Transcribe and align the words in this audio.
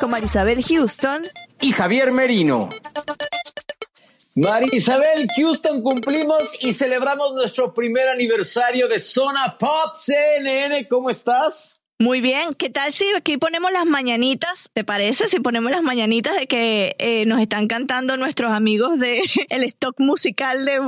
con 0.00 0.10
Marisabel 0.10 0.62
Houston 0.62 1.26
y 1.60 1.72
Javier 1.72 2.12
Merino. 2.12 2.70
María 4.34 4.68
Isabel 4.72 5.28
Houston 5.36 5.80
cumplimos 5.82 6.58
y 6.60 6.72
celebramos 6.72 7.34
nuestro 7.34 7.72
primer 7.72 8.08
aniversario 8.08 8.88
de 8.88 8.98
Zona 8.98 9.56
Pop 9.58 9.96
CNN. 10.00 10.88
¿Cómo 10.88 11.10
estás? 11.10 11.80
Muy 12.00 12.20
bien, 12.20 12.52
¿qué 12.54 12.70
tal 12.70 12.92
si 12.92 13.04
aquí 13.14 13.38
ponemos 13.38 13.70
las 13.70 13.86
mañanitas? 13.86 14.68
¿Te 14.72 14.82
parece 14.82 15.28
si 15.28 15.38
ponemos 15.38 15.70
las 15.70 15.82
mañanitas 15.82 16.34
de 16.36 16.48
que 16.48 16.96
eh, 16.98 17.24
nos 17.26 17.40
están 17.40 17.68
cantando 17.68 18.16
nuestros 18.16 18.50
amigos 18.50 18.98
de 18.98 19.22
el 19.48 19.62
stock 19.62 19.94
musical 20.00 20.64
de 20.64 20.80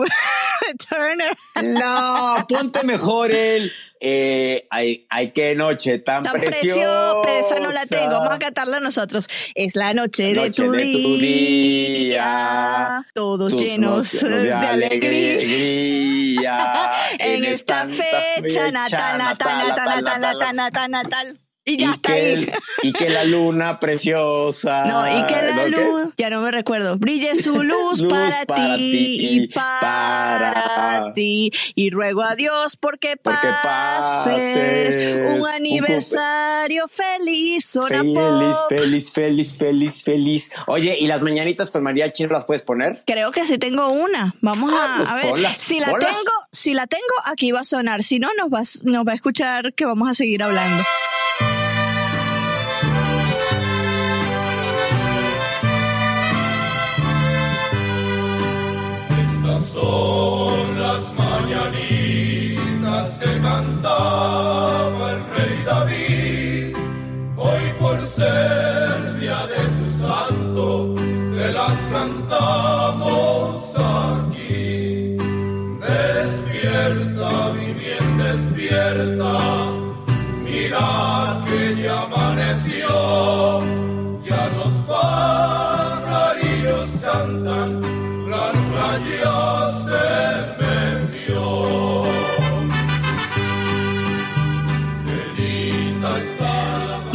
Turner? 0.88 1.36
No, 1.78 2.44
ponte 2.48 2.82
mejor 2.82 3.30
el. 3.30 3.72
Eh, 4.00 4.66
ay, 4.70 5.06
ay, 5.08 5.32
qué 5.32 5.54
noche 5.54 5.98
tan, 5.98 6.24
Tan 6.24 6.40
preciosa. 6.40 7.14
pero 7.24 7.38
esa 7.38 7.60
no 7.60 7.70
la 7.72 7.86
tengo. 7.86 8.10
Vamos 8.10 8.30
a 8.30 8.38
cantarla 8.38 8.80
nosotros. 8.80 9.26
Es 9.54 9.76
la 9.76 9.94
noche, 9.94 10.34
La 10.34 10.42
de, 10.42 10.48
noche 10.48 10.64
tu 10.64 10.72
de 10.72 10.82
tu 10.82 11.16
día, 11.16 11.18
día, 11.18 13.06
todos 13.14 13.54
llenos 13.56 14.12
de, 14.20 14.52
alegría. 14.52 14.68
alegría. 14.68 16.90
en 17.18 17.44
esta 17.44 17.80
tanta 17.82 18.04
fecha 18.42 18.70
natal, 18.70 19.18
natal, 19.18 19.68
natal, 19.68 20.04
natal, 20.04 20.20
natal, 20.20 20.56
natal, 20.56 20.90
natal. 20.90 21.38
Y 21.68 21.76
ya 21.78 21.86
y 21.88 21.90
está 21.90 22.12
que, 22.12 22.14
ahí. 22.14 22.32
el- 22.32 22.52
y 22.84 22.92
que 22.92 23.10
la 23.10 23.24
luna 23.24 23.78
preciosa. 23.80 24.82
No, 24.86 25.06
y 25.18 25.26
que 25.26 25.34
la 25.42 25.68
¿no? 25.68 26.12
Ya 26.16 26.30
no 26.30 26.40
me 26.40 26.50
recuerdo, 26.52 26.96
brille 26.96 27.34
su 27.34 27.62
luz, 27.64 28.00
Luz 28.00 28.08
para, 28.08 28.46
para 28.46 28.76
ti 28.76 29.18
y 29.42 29.48
para, 29.48 30.54
para- 30.54 31.12
ti. 31.12 31.50
Y 31.74 31.90
ruego 31.90 32.22
a 32.22 32.36
Dios 32.36 32.76
porque, 32.76 33.16
Porque 33.16 33.48
pases, 33.62 34.32
pases 34.32 35.30
un 35.34 35.40
un 35.42 35.48
aniversario 35.48 36.86
feliz, 36.88 37.66
Zona 37.68 37.98
Feliz, 38.00 38.14
Pop. 38.16 38.68
feliz, 38.68 39.12
feliz, 39.12 39.56
feliz, 39.56 40.02
feliz. 40.02 40.50
Oye, 40.66 40.96
¿y 41.00 41.06
las 41.06 41.22
mañanitas 41.22 41.70
con 41.70 41.82
mariachi 41.82 42.24
no 42.24 42.30
las 42.34 42.44
puedes 42.44 42.62
poner? 42.62 43.02
Creo 43.06 43.32
que 43.32 43.44
sí 43.44 43.58
tengo 43.58 43.88
una. 43.88 44.34
Vamos 44.40 44.72
Ah, 44.74 44.94
a, 44.94 44.96
pues 44.98 45.10
a 45.10 45.14
ver. 45.16 45.28
ponlas, 45.30 45.56
si 45.56 45.80
la 45.80 45.86
ponlas. 45.90 46.10
tengo, 46.16 46.30
si 46.52 46.74
la 46.74 46.86
tengo, 46.86 47.02
aquí 47.24 47.50
va 47.52 47.60
a 47.60 47.64
sonar. 47.64 48.02
Si 48.02 48.18
no, 48.18 48.28
nos 48.38 48.48
va, 48.52 48.62
nos 48.84 49.06
va 49.06 49.12
a 49.12 49.14
escuchar 49.14 49.72
que 49.74 49.84
vamos 49.84 50.08
a 50.08 50.14
seguir 50.14 50.42
hablando. 50.42 50.82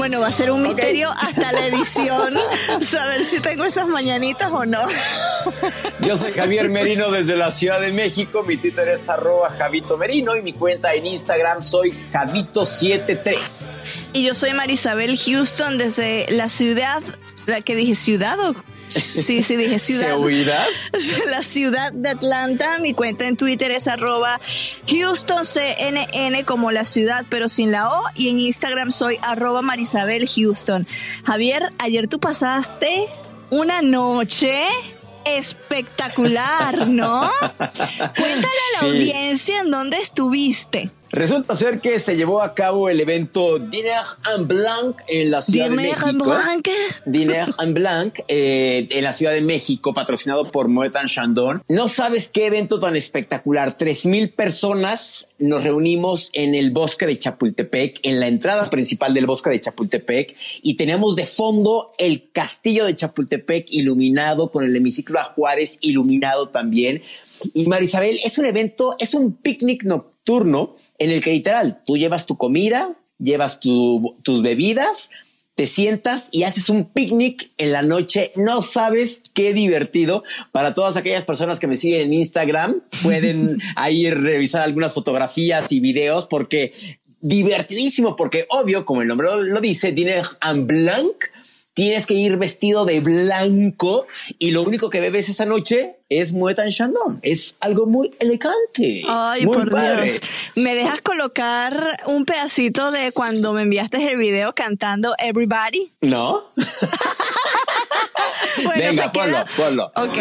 Bueno, 0.01 0.19
va 0.19 0.29
a 0.29 0.31
ser 0.31 0.49
un 0.49 0.63
misterio 0.63 1.11
hasta 1.11 1.51
la 1.51 1.67
edición. 1.67 2.33
Saber 2.81 3.23
si 3.23 3.39
tengo 3.39 3.65
esas 3.65 3.87
mañanitas 3.87 4.49
o 4.51 4.65
no. 4.65 4.79
Yo 5.99 6.17
soy 6.17 6.31
Javier 6.31 6.69
Merino 6.69 7.11
desde 7.11 7.35
la 7.35 7.51
Ciudad 7.51 7.79
de 7.79 7.91
México. 7.91 8.41
Mi 8.41 8.57
Twitter 8.57 8.87
es 8.87 9.07
arroba 9.09 9.51
Javito 9.51 9.97
Merino 9.97 10.35
y 10.35 10.41
mi 10.41 10.53
cuenta 10.53 10.95
en 10.95 11.05
Instagram 11.05 11.61
soy 11.61 11.93
Javito73. 12.11 13.69
Y 14.13 14.25
yo 14.25 14.33
soy 14.33 14.53
Marisabel 14.53 15.19
Houston 15.19 15.77
desde 15.77 16.25
la 16.31 16.49
ciudad, 16.49 17.03
la 17.45 17.61
que 17.61 17.75
dije 17.75 17.93
ciudad 17.93 18.39
o 18.39 18.55
sí, 18.93 19.41
sí 19.43 19.55
dije 19.55 19.79
ciudad. 19.79 20.07
¿Seguridad? 20.09 20.65
La 21.27 21.41
ciudad 21.43 21.91
de 21.91 22.09
Atlanta, 22.09 22.77
mi 22.79 22.93
cuenta 22.93 23.25
en 23.27 23.37
Twitter 23.37 23.71
es 23.71 23.87
arroba 23.87 24.39
HoustonCNN 24.87 26.43
como 26.45 26.71
la 26.71 26.83
ciudad, 26.85 27.25
pero 27.29 27.49
sin 27.49 27.71
la 27.71 27.89
O, 27.89 28.03
y 28.15 28.29
en 28.29 28.39
Instagram 28.39 28.91
soy 28.91 29.17
arroba 29.21 29.61
Marisabel 29.61 30.27
Houston. 30.27 30.87
Javier, 31.25 31.71
ayer 31.79 32.07
tú 32.07 32.19
pasaste 32.19 33.07
una 33.49 33.81
noche 33.81 34.65
espectacular, 35.25 36.87
¿no? 36.87 37.29
Cuéntale 37.59 38.37
a 38.37 38.73
la 38.73 38.79
Sí. 38.79 38.85
audiencia 38.87 39.59
en 39.61 39.71
dónde 39.71 39.97
estuviste. 39.97 40.89
Resulta 41.13 41.57
ser 41.57 41.81
que 41.81 41.99
se 41.99 42.15
llevó 42.15 42.41
a 42.41 42.53
cabo 42.53 42.87
el 42.87 42.99
evento 43.01 43.59
Diner 43.59 44.03
en 44.33 44.47
Blanc 44.47 44.97
en 45.07 45.29
la 45.29 45.41
Ciudad 45.41 45.69
de 45.69 45.71
Diner 45.71 45.85
en 45.85 46.17
México. 46.17 46.23
Blanc. 46.23 46.69
Diner 47.05 47.47
en 47.59 47.73
Blanc 47.73 48.19
eh, 48.29 48.87
en 48.89 49.03
la 49.03 49.11
Ciudad 49.11 49.33
de 49.33 49.41
México, 49.41 49.93
patrocinado 49.93 50.51
por 50.51 50.69
Moet 50.69 50.95
Chandon. 51.07 51.63
No 51.67 51.89
sabes 51.89 52.29
qué 52.29 52.45
evento 52.45 52.79
tan 52.79 52.95
espectacular. 52.95 53.77
Tres 53.77 54.05
mil 54.05 54.29
personas 54.29 55.29
nos 55.37 55.63
reunimos 55.63 56.29
en 56.31 56.55
el 56.55 56.71
bosque 56.71 57.05
de 57.05 57.17
Chapultepec, 57.17 57.99
en 58.03 58.21
la 58.21 58.27
entrada 58.27 58.65
principal 58.67 59.13
del 59.13 59.25
bosque 59.25 59.49
de 59.49 59.59
Chapultepec, 59.59 60.35
y 60.61 60.75
tenemos 60.75 61.17
de 61.17 61.25
fondo 61.25 61.91
el 61.97 62.31
castillo 62.31 62.85
de 62.85 62.95
Chapultepec 62.95 63.67
iluminado 63.69 64.49
con 64.49 64.63
el 64.63 64.75
hemiciclo 64.75 65.19
a 65.19 65.25
Juárez 65.25 65.77
iluminado 65.81 66.49
también. 66.49 67.01
Y 67.53 67.65
Marisabel, 67.65 68.17
es 68.23 68.37
un 68.37 68.45
evento, 68.45 68.95
es 68.99 69.13
un 69.13 69.33
picnic 69.33 69.83
nocturno 69.83 70.10
en 70.97 71.09
el 71.11 71.21
que 71.23 71.31
literal 71.31 71.81
tú 71.85 71.97
llevas 71.97 72.25
tu 72.25 72.37
comida, 72.37 72.93
llevas 73.19 73.59
tu- 73.59 74.17
tus 74.23 74.41
bebidas, 74.41 75.09
te 75.55 75.67
sientas 75.67 76.29
y 76.31 76.43
haces 76.43 76.69
un 76.69 76.85
picnic 76.85 77.51
en 77.57 77.71
la 77.73 77.81
noche. 77.81 78.31
No 78.35 78.61
sabes 78.61 79.21
qué 79.33 79.53
divertido. 79.53 80.23
Para 80.51 80.73
todas 80.73 80.95
aquellas 80.95 81.25
personas 81.25 81.59
que 81.59 81.67
me 81.67 81.75
siguen 81.75 82.01
en 82.01 82.13
Instagram, 82.13 82.81
pueden 83.03 83.59
ahí 83.75 84.09
revisar 84.09 84.61
algunas 84.63 84.93
fotografías 84.93 85.65
y 85.71 85.79
videos 85.81 86.25
porque 86.27 86.73
divertidísimo, 87.19 88.15
porque 88.15 88.45
obvio, 88.49 88.85
como 88.85 89.01
el 89.01 89.07
nombre 89.07 89.27
lo, 89.43 89.61
dice, 89.61 89.91
Diner 89.91 90.25
en 90.41 90.65
Blanc, 90.67 91.15
tienes 91.73 92.05
que 92.05 92.13
ir 92.15 92.37
vestido 92.37 92.85
de 92.85 92.99
blanco 92.99 94.05
y 94.39 94.51
lo 94.51 94.61
único 94.63 94.89
que 94.89 94.99
bebes 94.99 95.29
esa 95.29 95.45
noche 95.45 95.95
es 96.09 96.33
Moet 96.33 96.57
Chandon. 96.69 97.19
Es 97.21 97.55
algo 97.61 97.85
muy 97.85 98.13
elegante. 98.19 99.03
Ay, 99.07 99.45
muy 99.45 99.57
por 99.57 99.69
padre. 99.71 100.05
Dios. 100.11 100.21
¿Me 100.55 100.75
dejas 100.75 101.01
colocar 101.01 101.99
un 102.07 102.25
pedacito 102.25 102.91
de 102.91 103.11
cuando 103.13 103.53
me 103.53 103.61
enviaste 103.61 104.11
el 104.11 104.17
video 104.17 104.51
cantando 104.53 105.13
Everybody? 105.17 105.91
¿No? 106.01 106.41
Bueno, 108.63 108.83
Venga, 108.83 109.11
ponlo, 109.11 109.37
queda- 109.37 109.45
ponlo. 109.55 109.91
Ok. 109.95 110.17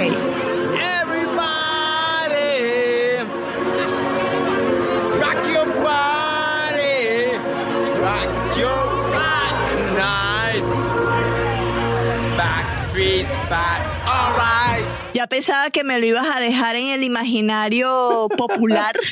Ya 15.13 15.27
pensaba 15.27 15.71
que 15.71 15.85
me 15.85 15.99
lo 15.99 16.07
ibas 16.07 16.29
a 16.35 16.41
dejar 16.41 16.77
en 16.77 16.91
el 16.91 17.03
imaginario 17.05 18.29
popular. 18.37 18.97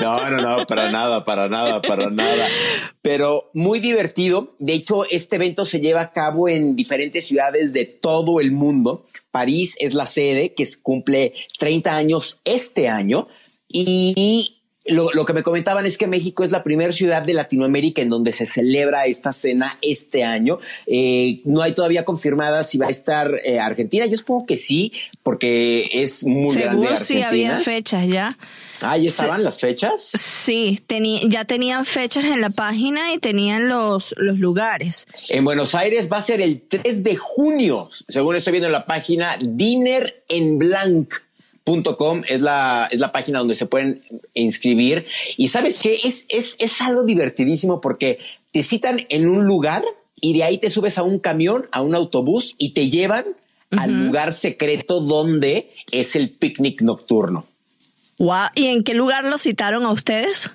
No, 0.00 0.30
no, 0.30 0.36
no, 0.36 0.66
para 0.66 0.92
nada, 0.92 1.24
para 1.24 1.48
nada, 1.48 1.82
para 1.82 2.10
nada. 2.10 2.46
Pero 3.02 3.50
muy 3.54 3.80
divertido. 3.80 4.54
De 4.60 4.74
hecho, 4.74 5.04
este 5.10 5.34
evento 5.34 5.64
se 5.64 5.80
lleva 5.80 6.00
a 6.00 6.12
cabo 6.12 6.48
en 6.48 6.76
diferentes 6.76 7.26
ciudades 7.26 7.72
de 7.72 7.84
todo 7.84 8.38
el 8.38 8.52
mundo. 8.52 9.04
París 9.32 9.74
es 9.80 9.94
la 9.94 10.06
sede 10.06 10.54
que 10.54 10.64
cumple 10.80 11.34
30 11.58 11.96
años 11.96 12.38
este 12.44 12.88
año 12.88 13.26
y 13.66 14.57
lo, 14.88 15.24
que 15.24 15.32
me 15.32 15.42
comentaban 15.42 15.86
es 15.86 15.98
que 15.98 16.06
México 16.06 16.44
es 16.44 16.50
la 16.50 16.62
primera 16.62 16.92
ciudad 16.92 17.22
de 17.22 17.34
Latinoamérica 17.34 18.02
en 18.02 18.08
donde 18.08 18.32
se 18.32 18.46
celebra 18.46 19.06
esta 19.06 19.32
cena 19.32 19.78
este 19.82 20.24
año. 20.24 20.58
Eh, 20.86 21.40
no 21.44 21.62
hay 21.62 21.74
todavía 21.74 22.04
confirmada 22.04 22.64
si 22.64 22.78
va 22.78 22.86
a 22.86 22.90
estar 22.90 23.40
eh, 23.44 23.60
Argentina. 23.60 24.06
Yo 24.06 24.16
supongo 24.16 24.46
que 24.46 24.56
sí, 24.56 24.92
porque 25.22 25.84
es 25.92 26.24
muy 26.24 26.54
grande 26.54 26.88
Argentina. 26.88 26.96
sí 26.96 27.22
había 27.22 27.58
fechas 27.58 28.06
ya. 28.08 28.36
Ah, 28.80 28.96
¿ya 28.96 29.06
estaban 29.06 29.42
las 29.42 29.58
fechas? 29.58 30.00
Sí, 30.14 30.80
ya 31.28 31.44
tenían 31.44 31.84
fechas 31.84 32.24
en 32.24 32.40
la 32.40 32.50
página 32.50 33.12
y 33.12 33.18
tenían 33.18 33.68
los, 33.68 34.14
los 34.16 34.38
lugares. 34.38 35.06
En 35.30 35.44
Buenos 35.44 35.74
Aires 35.74 36.08
va 36.10 36.18
a 36.18 36.22
ser 36.22 36.40
el 36.40 36.62
3 36.62 37.02
de 37.02 37.16
junio, 37.16 37.90
según 38.08 38.36
estoy 38.36 38.52
viendo 38.52 38.68
en 38.68 38.72
la 38.72 38.86
página 38.86 39.36
Dinner 39.40 40.22
en 40.28 40.58
Blanc 40.58 41.12
Es 42.28 42.40
la, 42.40 42.88
es 42.90 43.00
la 43.00 43.12
página 43.12 43.38
donde 43.40 43.54
se 43.54 43.66
pueden 43.66 44.02
inscribir. 44.34 45.06
Y 45.36 45.48
sabes 45.48 45.82
que 45.82 45.94
es, 45.94 46.26
es, 46.28 46.56
es 46.58 46.80
algo 46.80 47.04
divertidísimo 47.04 47.80
porque 47.80 48.18
te 48.52 48.62
citan 48.62 49.00
en 49.08 49.28
un 49.28 49.46
lugar 49.46 49.82
y 50.20 50.36
de 50.36 50.44
ahí 50.44 50.58
te 50.58 50.70
subes 50.70 50.98
a 50.98 51.02
un 51.02 51.18
camión, 51.18 51.66
a 51.72 51.82
un 51.82 51.94
autobús 51.94 52.54
y 52.58 52.72
te 52.72 52.88
llevan 52.88 53.24
al 53.70 54.06
lugar 54.06 54.32
secreto 54.32 55.00
donde 55.00 55.70
es 55.92 56.16
el 56.16 56.30
picnic 56.30 56.80
nocturno. 56.80 57.46
¿Y 58.54 58.66
en 58.66 58.82
qué 58.82 58.94
lugar 58.94 59.24
lo 59.24 59.38
citaron 59.38 59.84
a 59.84 59.92
ustedes? 59.92 60.50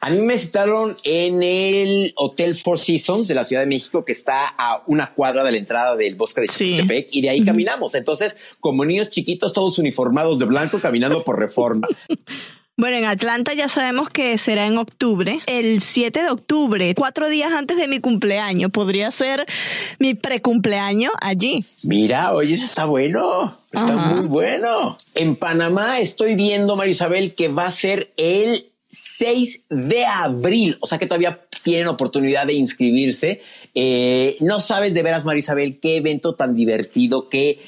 A 0.00 0.10
mí 0.10 0.18
me 0.18 0.38
citaron 0.38 0.96
en 1.02 1.42
el 1.42 2.12
Hotel 2.16 2.54
Four 2.54 2.78
Seasons 2.78 3.26
de 3.26 3.34
la 3.34 3.44
Ciudad 3.44 3.62
de 3.62 3.66
México, 3.66 4.04
que 4.04 4.12
está 4.12 4.46
a 4.46 4.84
una 4.86 5.14
cuadra 5.14 5.42
de 5.42 5.50
la 5.50 5.58
entrada 5.58 5.96
del 5.96 6.14
bosque 6.14 6.42
de 6.42 6.48
Chapultepec, 6.48 7.08
y 7.10 7.22
de 7.22 7.30
ahí 7.30 7.44
caminamos. 7.44 7.94
Entonces, 7.96 8.36
como 8.60 8.84
niños 8.84 9.10
chiquitos, 9.10 9.52
todos 9.52 9.78
uniformados 9.78 10.38
de 10.38 10.44
blanco, 10.44 10.78
caminando 10.80 11.24
por 11.24 11.38
reforma. 11.38 11.88
Bueno, 12.80 12.96
en 12.96 13.06
Atlanta 13.06 13.54
ya 13.54 13.66
sabemos 13.66 14.08
que 14.08 14.38
será 14.38 14.68
en 14.68 14.78
octubre, 14.78 15.40
el 15.46 15.82
7 15.82 16.22
de 16.22 16.30
octubre, 16.30 16.94
cuatro 16.94 17.28
días 17.28 17.50
antes 17.50 17.76
de 17.76 17.88
mi 17.88 17.98
cumpleaños. 17.98 18.70
Podría 18.70 19.10
ser 19.10 19.46
mi 19.98 20.14
precumpleaños 20.14 21.10
allí. 21.20 21.58
Mira, 21.82 22.32
oye, 22.34 22.54
eso 22.54 22.64
está 22.64 22.84
bueno, 22.84 23.52
está 23.72 23.84
muy 23.84 24.28
bueno. 24.28 24.96
En 25.16 25.34
Panamá 25.34 25.98
estoy 25.98 26.36
viendo, 26.36 26.76
Marisabel, 26.76 27.34
que 27.34 27.48
va 27.48 27.66
a 27.66 27.72
ser 27.72 28.12
el 28.16 28.70
6 28.90 29.64
de 29.70 30.06
abril, 30.06 30.78
o 30.80 30.86
sea 30.86 30.98
que 30.98 31.06
todavía 31.06 31.40
tienen 31.64 31.88
oportunidad 31.88 32.46
de 32.46 32.54
inscribirse. 32.54 33.42
Eh, 33.74 34.36
no 34.38 34.60
sabes 34.60 34.94
de 34.94 35.02
veras, 35.02 35.24
Marisabel, 35.24 35.80
qué 35.80 35.96
evento 35.96 36.36
tan 36.36 36.54
divertido, 36.54 37.28
qué 37.28 37.58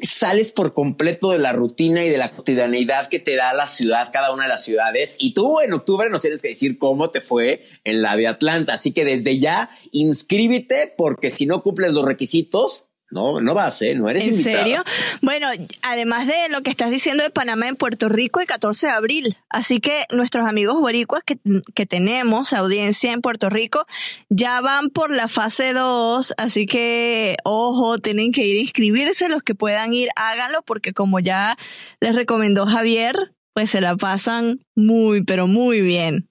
sales 0.00 0.52
por 0.52 0.74
completo 0.74 1.30
de 1.30 1.38
la 1.38 1.52
rutina 1.52 2.04
y 2.04 2.10
de 2.10 2.18
la 2.18 2.34
cotidianidad 2.34 3.08
que 3.08 3.20
te 3.20 3.36
da 3.36 3.52
la 3.54 3.66
ciudad, 3.66 4.10
cada 4.12 4.32
una 4.32 4.44
de 4.44 4.48
las 4.48 4.64
ciudades. 4.64 5.16
Y 5.18 5.34
tú 5.34 5.60
en 5.60 5.72
octubre 5.72 6.10
nos 6.10 6.22
tienes 6.22 6.42
que 6.42 6.48
decir 6.48 6.78
cómo 6.78 7.10
te 7.10 7.20
fue 7.20 7.64
en 7.84 8.02
la 8.02 8.16
de 8.16 8.26
Atlanta. 8.26 8.74
Así 8.74 8.92
que 8.92 9.04
desde 9.04 9.38
ya 9.38 9.70
inscríbete 9.92 10.92
porque 10.96 11.30
si 11.30 11.46
no 11.46 11.62
cumples 11.62 11.92
los 11.92 12.04
requisitos, 12.04 12.86
no, 13.14 13.40
no 13.40 13.54
vas, 13.54 13.80
¿eh? 13.82 13.94
No 13.94 14.10
eres 14.10 14.26
¿En 14.26 14.42
serio? 14.42 14.82
Bueno, 15.22 15.46
además 15.82 16.26
de 16.26 16.48
lo 16.50 16.62
que 16.62 16.70
estás 16.70 16.90
diciendo 16.90 17.22
de 17.22 17.30
Panamá 17.30 17.68
en 17.68 17.76
Puerto 17.76 18.08
Rico 18.08 18.40
el 18.40 18.48
14 18.48 18.88
de 18.88 18.92
abril. 18.92 19.36
Así 19.48 19.78
que 19.78 20.04
nuestros 20.10 20.48
amigos 20.48 20.80
boricuas 20.80 21.22
que, 21.24 21.38
que 21.74 21.86
tenemos, 21.86 22.52
audiencia 22.52 23.12
en 23.12 23.22
Puerto 23.22 23.50
Rico, 23.50 23.86
ya 24.30 24.60
van 24.60 24.90
por 24.90 25.14
la 25.14 25.28
fase 25.28 25.72
2. 25.72 26.34
Así 26.36 26.66
que, 26.66 27.36
ojo, 27.44 27.98
tienen 27.98 28.32
que 28.32 28.44
ir 28.44 28.56
a 28.56 28.62
inscribirse. 28.62 29.28
Los 29.28 29.44
que 29.44 29.54
puedan 29.54 29.94
ir, 29.94 30.08
háganlo, 30.16 30.62
porque 30.62 30.92
como 30.92 31.20
ya 31.20 31.56
les 32.00 32.16
recomendó 32.16 32.66
Javier, 32.66 33.14
pues 33.52 33.70
se 33.70 33.80
la 33.80 33.94
pasan 33.94 34.58
muy, 34.74 35.22
pero 35.22 35.46
muy 35.46 35.82
bien. 35.82 36.28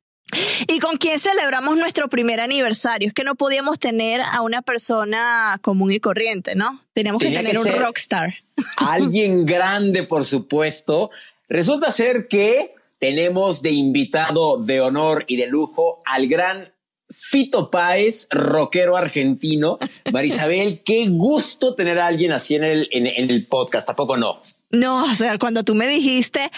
¿Y 0.67 0.79
con 0.79 0.97
quién 0.97 1.19
celebramos 1.19 1.77
nuestro 1.77 2.09
primer 2.09 2.39
aniversario? 2.39 3.07
Es 3.07 3.13
que 3.13 3.23
no 3.23 3.35
podíamos 3.35 3.79
tener 3.79 4.21
a 4.21 4.41
una 4.41 4.61
persona 4.61 5.59
común 5.61 5.91
y 5.91 5.99
corriente, 5.99 6.55
¿no? 6.55 6.79
Teníamos 6.93 7.21
que 7.21 7.31
tener 7.31 7.57
un 7.57 7.67
rockstar. 7.67 8.35
Alguien 8.77 9.45
grande, 9.45 10.03
por 10.03 10.25
supuesto. 10.25 11.11
Resulta 11.49 11.91
ser 11.91 12.27
que 12.27 12.71
tenemos 12.99 13.61
de 13.61 13.71
invitado 13.71 14.57
de 14.63 14.81
honor 14.81 15.25
y 15.27 15.37
de 15.37 15.47
lujo 15.47 16.01
al 16.05 16.27
gran 16.27 16.73
Fito 17.09 17.69
Páez, 17.69 18.27
rockero 18.31 18.97
argentino. 18.97 19.77
Marisabel, 20.11 20.81
qué 20.85 21.07
gusto 21.09 21.75
tener 21.75 21.99
a 21.99 22.07
alguien 22.07 22.31
así 22.31 22.55
en 22.55 22.63
el, 22.63 22.89
en, 22.91 23.05
en 23.05 23.29
el 23.29 23.45
podcast. 23.47 23.85
Tampoco 23.85 24.17
no. 24.17 24.39
No, 24.71 25.03
o 25.03 25.13
sea, 25.13 25.37
cuando 25.37 25.63
tú 25.63 25.75
me 25.75 25.87
dijiste, 25.87 26.49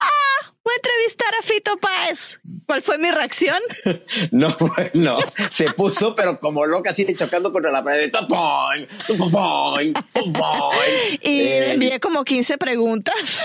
¡Ah! 0.00 0.51
Voy 0.64 0.74
a 0.74 0.76
entrevistar 0.76 1.34
a 1.40 1.42
Fito 1.42 1.76
Páez. 1.78 2.38
¿Cuál 2.66 2.82
fue 2.82 2.96
mi 2.96 3.10
reacción? 3.10 3.58
no, 4.30 4.56
no. 4.94 5.18
Se 5.50 5.64
puso, 5.72 6.14
pero 6.14 6.38
como 6.38 6.64
loca, 6.66 6.90
así 6.90 7.04
chocando 7.16 7.52
contra 7.52 7.72
la 7.72 7.82
pared. 7.82 8.12
y 11.20 11.38
le 11.38 11.72
envié 11.72 11.98
como 11.98 12.22
15 12.24 12.58
preguntas. 12.58 13.40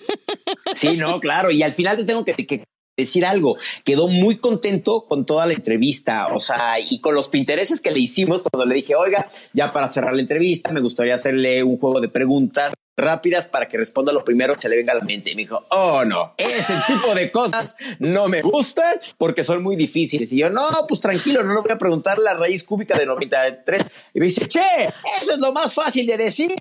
sí, 0.76 0.96
no, 0.96 1.20
claro. 1.20 1.52
Y 1.52 1.62
al 1.62 1.72
final 1.72 1.96
te 1.96 2.02
tengo 2.04 2.24
que, 2.24 2.64
decir 2.96 3.24
algo. 3.24 3.56
Quedó 3.84 4.08
muy 4.08 4.38
contento 4.38 5.06
con 5.06 5.24
toda 5.24 5.46
la 5.46 5.52
entrevista, 5.52 6.34
o 6.34 6.40
sea, 6.40 6.80
y 6.80 7.00
con 7.00 7.14
los 7.14 7.32
intereses 7.34 7.80
que 7.80 7.92
le 7.92 8.00
hicimos 8.00 8.42
cuando 8.42 8.66
le 8.66 8.74
dije, 8.74 8.96
oiga, 8.96 9.28
ya 9.52 9.72
para 9.72 9.86
cerrar 9.88 10.14
la 10.14 10.22
entrevista, 10.22 10.72
me 10.72 10.80
gustaría 10.80 11.14
hacerle 11.14 11.62
un 11.62 11.78
juego 11.78 12.00
de 12.00 12.08
preguntas 12.08 12.72
rápidas 12.96 13.46
para 13.46 13.68
que 13.68 13.76
responda 13.76 14.12
lo 14.12 14.24
primero 14.24 14.56
que 14.56 14.68
le 14.68 14.76
venga 14.76 14.92
a 14.92 14.96
la 14.96 15.04
mente. 15.04 15.30
Y 15.30 15.34
me 15.34 15.42
dijo, 15.42 15.66
oh 15.70 16.04
no, 16.04 16.34
ese 16.36 16.74
tipo 16.86 17.14
de 17.14 17.30
cosas 17.30 17.76
no 17.98 18.28
me 18.28 18.42
gustan 18.42 19.00
porque 19.18 19.44
son 19.44 19.62
muy 19.62 19.76
difíciles. 19.76 20.32
Y 20.32 20.38
yo, 20.38 20.50
no, 20.50 20.68
pues 20.88 21.00
tranquilo, 21.00 21.42
no 21.42 21.54
le 21.54 21.60
voy 21.60 21.70
a 21.70 21.78
preguntar 21.78 22.18
la 22.18 22.34
raíz 22.34 22.64
cúbica 22.64 22.98
de 22.98 23.06
93. 23.06 23.84
Y 24.14 24.20
me 24.20 24.26
dice, 24.26 24.48
che, 24.48 24.84
eso 25.20 25.32
es 25.32 25.38
lo 25.38 25.52
más 25.52 25.74
fácil 25.74 26.06
de 26.06 26.16
decir. 26.16 26.52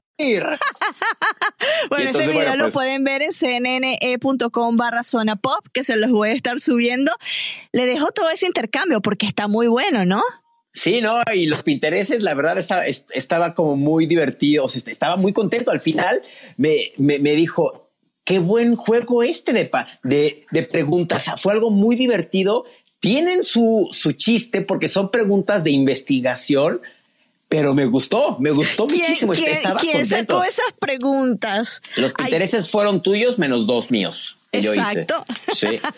bueno, 1.90 2.10
ese 2.10 2.28
video 2.28 2.56
lo 2.56 2.66
pues 2.66 2.74
pueden 2.74 3.04
ver 3.04 3.22
en 3.22 3.32
cnne.com 3.34 4.78
barra 4.78 5.04
zona 5.04 5.36
pop, 5.36 5.66
que 5.74 5.84
se 5.84 5.96
los 5.96 6.12
voy 6.12 6.30
a 6.30 6.34
estar 6.34 6.60
subiendo. 6.60 7.12
Le 7.72 7.86
dejo 7.86 8.12
todo 8.12 8.30
ese 8.30 8.46
intercambio 8.46 9.02
porque 9.02 9.26
está 9.26 9.48
muy 9.48 9.68
bueno, 9.68 10.06
¿no? 10.06 10.24
Sí, 10.76 11.00
no, 11.00 11.22
y 11.34 11.46
los 11.48 11.64
Pintereses, 11.64 12.22
la 12.22 12.34
verdad, 12.34 12.58
estaba, 12.58 12.84
estaba 12.86 13.56
como 13.56 13.78
muy 13.78 14.08
divertido, 14.08 14.66
o 14.66 14.68
sea, 14.68 14.82
estaba 14.92 15.16
muy 15.16 15.32
contento. 15.32 15.72
Al 15.72 15.80
final 15.80 16.22
me, 16.58 16.92
me, 16.98 17.18
me 17.18 17.34
dijo, 17.34 17.90
qué 18.26 18.40
buen 18.40 18.76
juego 18.76 19.24
este 19.24 19.54
de, 19.54 19.72
de, 20.04 20.46
de 20.52 20.64
preguntas. 20.64 21.32
Fue 21.38 21.54
algo 21.54 21.72
muy 21.72 21.96
divertido. 21.96 22.66
Tienen 23.00 23.44
su, 23.44 23.88
su 23.92 24.12
chiste 24.12 24.62
porque 24.62 24.90
son 24.90 25.12
preguntas 25.12 25.64
de 25.64 25.72
investigación, 25.72 26.82
pero 27.48 27.74
me 27.74 27.86
gustó, 27.86 28.38
me 28.40 28.52
gustó 28.52 28.86
muchísimo. 28.86 29.32
¿Quién, 29.32 29.52
estaba 29.52 29.80
¿quién 29.80 30.06
sacó 30.06 30.44
esas 30.44 30.74
preguntas? 30.78 31.82
Los 31.96 32.14
Pintereses 32.14 32.70
fueron 32.70 33.02
tuyos 33.02 33.40
menos 33.40 33.66
dos 33.66 33.92
míos. 33.92 34.35
Exacto. 34.58 35.26
Sí. 35.54 35.80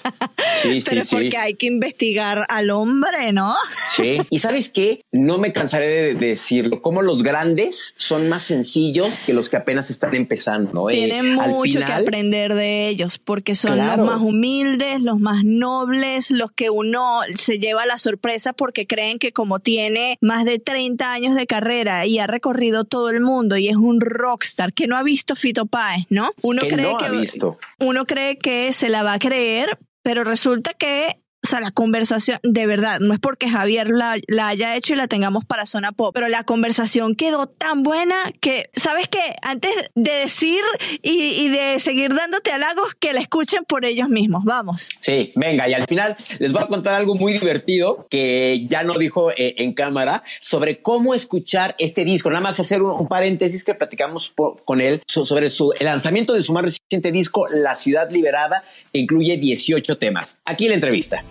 Sí, 0.61 0.79
Pero 0.89 1.01
sí, 1.01 1.15
porque 1.15 1.37
hay 1.37 1.53
que 1.53 1.67
investigar 1.67 2.45
al 2.49 2.71
hombre, 2.71 3.31
¿no? 3.31 3.55
Sí. 3.95 4.21
Y 4.29 4.39
sabes 4.39 4.69
qué? 4.69 5.05
No 5.11 5.37
me 5.37 5.53
cansaré 5.53 5.87
de 5.87 6.15
decirlo. 6.15 6.81
Como 6.81 7.01
los 7.01 7.21
grandes 7.21 7.93
son 7.97 8.27
más 8.27 8.43
sencillos 8.43 9.13
que 9.25 9.33
los 9.33 9.49
que 9.49 9.57
apenas 9.57 9.91
están 9.91 10.15
empezando. 10.15 10.89
¿eh? 10.89 10.93
Tienen 10.93 11.35
mucho 11.35 11.79
que 11.79 11.91
aprender 11.91 12.55
de 12.55 12.87
ellos 12.87 13.19
porque 13.19 13.55
son 13.55 13.77
los 13.77 13.97
más 13.99 14.19
humildes, 14.19 15.01
los 15.01 15.19
más 15.19 15.43
nobles, 15.43 16.31
los 16.31 16.51
que 16.51 16.69
uno 16.69 17.21
se 17.35 17.59
lleva 17.59 17.85
la 17.85 17.99
sorpresa 17.99 18.53
porque 18.53 18.87
creen 18.87 19.19
que 19.19 19.31
como 19.31 19.59
tiene 19.59 20.17
más 20.21 20.45
de 20.45 20.59
30 20.59 21.11
años 21.13 21.35
de 21.35 21.45
carrera 21.45 22.05
y 22.05 22.19
ha 22.19 22.27
recorrido 22.27 22.83
todo 22.83 23.09
el 23.09 23.21
mundo 23.21 23.57
y 23.57 23.69
es 23.69 23.75
un 23.75 24.01
rockstar 24.01 24.73
que 24.73 24.87
no 24.87 24.97
ha 24.97 25.03
visto 25.03 25.35
Fito 25.35 25.65
Páez, 25.65 26.05
¿no? 26.09 26.31
Uno 26.41 26.63
cree 26.67 26.95
que 26.97 27.05
ha 27.05 27.11
visto. 27.11 27.57
uno 27.79 28.05
cree 28.05 28.37
que 28.37 28.46
que 28.47 28.71
se 28.71 28.87
la 28.87 29.03
va 29.03 29.11
a 29.11 29.19
creer, 29.19 29.77
pero 30.03 30.23
resulta 30.23 30.73
que 30.73 31.21
o 31.47 31.49
sea, 31.49 31.61
la 31.61 31.71
conversación, 31.71 32.39
de 32.43 32.67
verdad, 32.67 32.99
no 32.99 33.13
es 33.13 33.19
porque 33.19 33.47
Javier 33.49 33.89
la, 33.89 34.17
la 34.27 34.49
haya 34.49 34.75
hecho 34.75 34.91
y 34.91 34.95
la 34.97 35.07
tengamos 35.07 35.45
para 35.45 35.65
zona 35.65 35.93
pop, 35.93 36.11
pero 36.13 36.27
la 36.27 36.43
conversación 36.43 37.15
quedó 37.15 37.47
tan 37.47 37.83
buena 37.83 38.15
que, 38.41 38.69
¿sabes 38.75 39.07
qué? 39.07 39.35
Antes 39.41 39.71
de 39.95 40.11
decir 40.11 40.59
y, 41.01 41.47
de 41.47 41.79
seguir 41.79 42.13
dándote 42.13 42.51
halagos, 42.51 42.93
que 42.99 43.13
la 43.13 43.21
escuchen 43.21 43.63
por 43.63 43.85
ellos 43.85 44.09
mismos. 44.09 44.43
Vamos. 44.43 44.89
Sí, 44.99 45.31
venga, 45.35 45.69
y 45.69 45.73
al 45.73 45.85
final 45.87 46.17
les 46.39 46.51
voy 46.51 46.63
a 46.63 46.67
contar 46.67 46.95
algo 46.95 47.15
muy 47.15 47.31
divertido 47.33 48.05
que 48.09 48.65
ya 48.67 48.83
no 48.83 48.97
dijo 48.97 49.31
eh, 49.31 49.55
en 49.59 49.73
cámara 49.73 50.23
sobre 50.41 50.81
cómo 50.81 51.13
escuchar 51.13 51.75
este 51.79 52.03
disco. 52.03 52.29
Nada 52.29 52.41
más 52.41 52.59
hacer 52.59 52.81
un, 52.81 53.07
paréntesis 53.07 53.63
que 53.63 53.73
platicamos 53.73 54.29
po- 54.29 54.57
con 54.65 54.81
él 54.81 55.01
so- 55.07 55.25
sobre 55.25 55.49
su, 55.49 55.71
el 55.79 55.85
lanzamiento 55.85 56.33
de 56.33 56.43
su 56.43 56.51
más 56.51 56.63
reciente 56.63 57.11
disco, 57.13 57.45
La 57.55 57.73
Ciudad 57.75 58.11
Liberada, 58.11 58.63
que 58.91 58.99
incluye 58.99 59.37
18 59.37 59.97
temas. 59.97 60.39
Aquí 60.43 60.67
la 60.67 60.73
entrevista. 60.75 61.23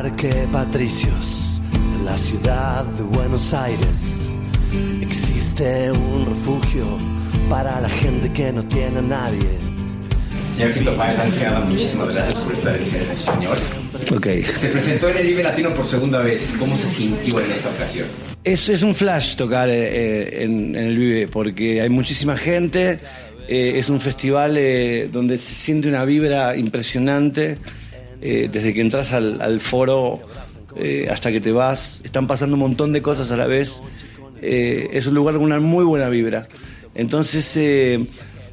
Parque 0.00 0.32
Patricios, 0.52 1.60
en 1.74 2.04
la 2.04 2.16
ciudad 2.16 2.84
de 2.84 3.02
Buenos 3.02 3.52
Aires, 3.52 4.30
existe 5.00 5.90
un 5.90 6.24
refugio 6.24 6.84
para 7.50 7.80
la 7.80 7.88
gente 7.88 8.32
que 8.32 8.52
no 8.52 8.62
tiene 8.62 8.98
a 8.98 9.02
nadie. 9.02 9.48
Señor 10.56 10.70
Fito 10.70 10.96
Páez, 10.96 11.18
antes 11.18 11.38
que 11.40 11.44
nada, 11.46 11.60
muchísimas 11.64 12.14
gracias 12.14 12.38
por 12.38 12.54
estar 12.54 12.76
en 12.76 12.84
Cine 12.84 13.02
en 13.02 13.10
Español. 13.10 13.56
Ok. 14.14 14.26
Se 14.60 14.68
presentó 14.68 15.08
en 15.08 15.16
el 15.16 15.26
Vive 15.26 15.42
Latino 15.42 15.74
por 15.74 15.84
segunda 15.84 16.20
vez. 16.20 16.54
¿Cómo 16.60 16.76
se 16.76 16.88
sintió 16.88 17.40
en 17.40 17.50
esta 17.50 17.68
ocasión? 17.68 18.06
Es, 18.44 18.68
es 18.68 18.84
un 18.84 18.94
flash 18.94 19.34
tocar 19.34 19.68
eh, 19.68 19.72
eh, 19.80 20.44
en, 20.44 20.76
en 20.76 20.86
el 20.86 20.96
Vive, 20.96 21.26
porque 21.26 21.80
hay 21.80 21.88
muchísima 21.88 22.36
gente, 22.36 23.00
eh, 23.48 23.72
es 23.74 23.90
un 23.90 24.00
festival 24.00 24.58
eh, 24.58 25.08
donde 25.12 25.38
se 25.38 25.54
siente 25.54 25.88
una 25.88 26.04
vibra 26.04 26.56
impresionante, 26.56 27.58
eh, 28.20 28.48
desde 28.50 28.74
que 28.74 28.80
entras 28.80 29.12
al, 29.12 29.40
al 29.40 29.60
foro 29.60 30.20
eh, 30.76 31.08
hasta 31.10 31.30
que 31.30 31.40
te 31.40 31.52
vas, 31.52 32.00
están 32.04 32.26
pasando 32.26 32.54
un 32.54 32.60
montón 32.60 32.92
de 32.92 33.02
cosas 33.02 33.30
a 33.30 33.36
la 33.36 33.46
vez, 33.46 33.80
Eh, 34.40 34.90
es 34.92 35.04
un 35.08 35.14
lugar 35.14 35.34
con 35.34 35.42
una 35.42 35.58
muy 35.58 35.84
buena 35.84 36.08
vibra. 36.08 36.46
Entonces 36.94 37.58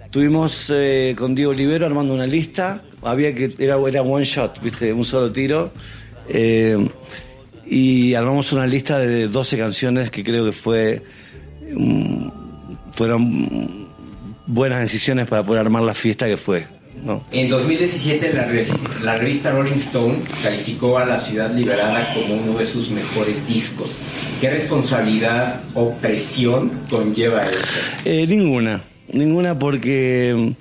tuvimos 0.09 0.73
con 1.15 1.35
Diego 1.35 1.51
Olivero 1.51 1.85
armando 1.85 2.11
una 2.11 2.25
lista, 2.25 2.81
había 3.03 3.35
que, 3.35 3.53
era, 3.59 3.77
era 3.87 4.01
one 4.01 4.25
shot, 4.25 4.61
¿viste? 4.63 4.91
un 4.91 5.05
solo 5.05 5.31
tiro. 5.31 5.71
Y 7.67 8.13
armamos 8.15 8.51
una 8.53 8.65
lista 8.65 8.97
de 8.97 9.27
12 9.27 9.57
canciones 9.57 10.09
que 10.09 10.23
creo 10.23 10.45
que 10.45 10.51
fue 10.51 11.03
mm, 11.71 12.29
fueron 12.91 13.87
buenas 14.47 14.79
decisiones 14.79 15.27
para 15.27 15.45
poder 15.45 15.61
armar 15.61 15.83
la 15.83 15.93
fiesta 15.93 16.27
que 16.27 16.37
fue. 16.37 16.74
¿No? 17.05 17.23
En 17.31 17.47
2017 17.49 18.33
la, 18.33 18.47
rev- 18.49 18.99
la 19.01 19.15
revista 19.15 19.51
Rolling 19.51 19.75
Stone 19.75 20.15
calificó 20.43 20.97
a 20.97 21.05
La 21.05 21.17
Ciudad 21.17 21.53
Liberada 21.55 22.13
como 22.13 22.35
uno 22.35 22.57
de 22.59 22.65
sus 22.65 22.89
mejores 22.89 23.47
discos. 23.47 23.91
¿Qué 24.41 24.49
responsabilidad 24.49 25.61
o 25.75 25.91
presión 25.93 26.71
conlleva 26.89 27.45
esto? 27.45 27.67
Eh, 28.03 28.25
ninguna, 28.27 28.81
ninguna 29.13 29.57
porque 29.57 30.53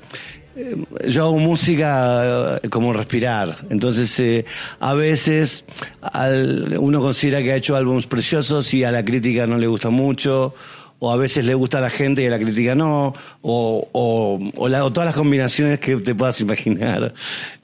eh, 0.56 0.76
yo 1.08 1.24
hago 1.24 1.38
música 1.38 2.60
eh, 2.62 2.68
como 2.68 2.92
respirar, 2.92 3.56
entonces 3.70 4.18
eh, 4.20 4.44
a 4.78 4.94
veces 4.94 5.64
al- 6.00 6.76
uno 6.78 7.00
considera 7.00 7.42
que 7.42 7.52
ha 7.52 7.56
hecho 7.56 7.74
álbumes 7.74 8.06
preciosos 8.06 8.72
y 8.74 8.84
a 8.84 8.92
la 8.92 9.04
crítica 9.04 9.46
no 9.48 9.58
le 9.58 9.66
gusta 9.66 9.90
mucho, 9.90 10.54
o 10.98 11.12
a 11.12 11.16
veces 11.16 11.44
le 11.44 11.54
gusta 11.54 11.78
a 11.78 11.80
la 11.80 11.90
gente 11.90 12.22
y 12.22 12.26
a 12.26 12.30
la 12.30 12.38
crítica 12.38 12.74
no, 12.74 13.12
o, 13.42 13.88
o- 13.92 14.90
todas 14.92 15.06
las 15.06 15.14
combinaciones 15.14 15.80
que 15.80 15.96
te 15.96 16.14
puedas 16.14 16.40
imaginar. 16.40 17.14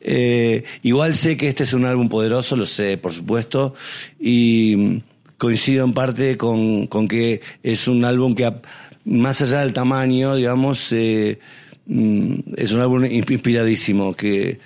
Eh, 0.00 0.64
igual 0.82 1.14
sé 1.14 1.36
que 1.36 1.48
este 1.48 1.64
es 1.64 1.72
un 1.72 1.86
álbum 1.86 2.08
poderoso, 2.08 2.56
lo 2.56 2.66
sé, 2.66 2.98
por 2.98 3.12
supuesto, 3.12 3.74
y 4.18 5.02
coincido 5.38 5.84
en 5.84 5.92
parte 5.94 6.36
con, 6.36 6.86
con 6.86 7.08
que 7.08 7.40
es 7.62 7.88
un 7.88 8.04
álbum 8.04 8.34
que, 8.34 8.52
más 9.06 9.40
allá 9.40 9.60
del 9.60 9.72
tamaño, 9.72 10.34
digamos, 10.36 10.92
eh, 10.92 11.38
mm, 11.86 12.34
es 12.56 12.72
un 12.72 12.80
álbum 12.80 13.04
in- 13.06 13.24
inspiradísimo. 13.32 14.14
Que, 14.14 14.58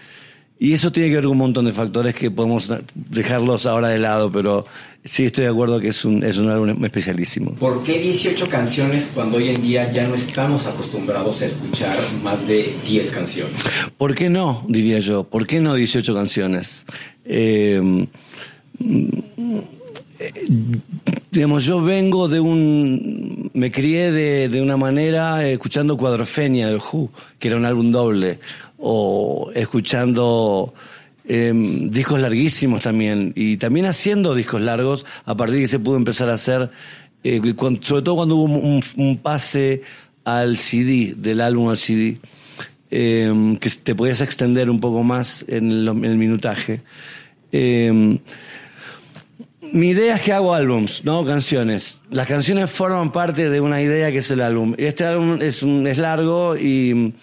y 0.58 0.72
eso 0.72 0.90
tiene 0.90 1.10
que 1.10 1.14
ver 1.16 1.24
con 1.24 1.32
un 1.32 1.38
montón 1.38 1.64
de 1.66 1.72
factores 1.72 2.14
que 2.14 2.30
podemos 2.30 2.72
dejarlos 2.94 3.66
ahora 3.66 3.88
de 3.88 3.98
lado, 4.00 4.32
pero 4.32 4.64
sí 5.04 5.26
estoy 5.26 5.44
de 5.44 5.50
acuerdo 5.50 5.78
que 5.80 5.88
es 5.88 6.04
un, 6.04 6.22
es 6.22 6.38
un 6.38 6.48
álbum 6.48 6.84
especialísimo. 6.84 7.54
¿Por 7.54 7.82
qué 7.82 7.98
18 7.98 8.48
canciones 8.48 9.10
cuando 9.14 9.36
hoy 9.36 9.50
en 9.50 9.62
día 9.62 9.90
ya 9.92 10.06
no 10.06 10.14
estamos 10.14 10.66
acostumbrados 10.66 11.42
a 11.42 11.46
escuchar 11.46 11.98
más 12.22 12.46
de 12.46 12.74
10 12.86 13.10
canciones? 13.10 13.62
¿Por 13.96 14.14
qué 14.14 14.30
no? 14.30 14.64
Diría 14.68 14.98
yo. 15.00 15.24
¿Por 15.24 15.46
qué 15.46 15.60
no 15.60 15.74
18 15.74 16.14
canciones? 16.14 16.86
Eh, 17.24 17.80
mm, 18.78 19.58
digamos, 21.30 21.64
yo 21.64 21.82
vengo 21.82 22.28
de 22.28 22.40
un. 22.40 23.50
Me 23.52 23.70
crié 23.70 24.10
de, 24.10 24.48
de 24.48 24.62
una 24.62 24.76
manera 24.76 25.46
escuchando 25.46 25.96
Cuadrofenia 25.96 26.68
del 26.68 26.78
Who, 26.78 27.10
que 27.38 27.48
era 27.48 27.56
un 27.56 27.66
álbum 27.66 27.90
doble, 27.90 28.38
o 28.78 29.50
escuchando. 29.54 30.72
Eh, 31.26 31.52
discos 31.54 32.20
larguísimos 32.20 32.82
también 32.82 33.32
y 33.34 33.56
también 33.56 33.86
haciendo 33.86 34.34
discos 34.34 34.60
largos 34.60 35.06
a 35.24 35.36
partir 35.36 35.56
de 35.56 35.60
que 35.62 35.68
se 35.68 35.78
pudo 35.78 35.96
empezar 35.96 36.28
a 36.28 36.34
hacer 36.34 36.70
eh, 37.22 37.40
sobre 37.80 38.02
todo 38.02 38.16
cuando 38.16 38.36
hubo 38.36 38.44
un, 38.44 38.82
un 38.96 39.16
pase 39.18 39.82
al 40.24 40.58
CD 40.58 41.14
del 41.16 41.40
álbum 41.40 41.68
al 41.68 41.78
CD 41.78 42.18
eh, 42.90 43.56
que 43.60 43.70
te 43.70 43.94
podías 43.94 44.20
extender 44.20 44.70
un 44.70 44.78
poco 44.78 45.02
más 45.02 45.44
en 45.48 45.70
el, 45.70 45.88
en 45.88 46.04
el 46.04 46.16
minutaje. 46.16 46.80
Eh, 47.50 48.20
mi 49.72 49.88
idea 49.88 50.14
es 50.14 50.22
que 50.22 50.32
hago 50.32 50.54
álbums, 50.54 51.04
no 51.04 51.24
canciones. 51.24 52.00
Las 52.10 52.28
canciones 52.28 52.70
forman 52.70 53.10
parte 53.10 53.50
de 53.50 53.60
una 53.60 53.82
idea 53.82 54.12
que 54.12 54.18
es 54.18 54.30
el 54.30 54.40
álbum. 54.40 54.74
Este 54.78 55.04
álbum 55.04 55.38
es, 55.40 55.64
es 55.64 55.98
largo 55.98 56.56
y 56.56 57.14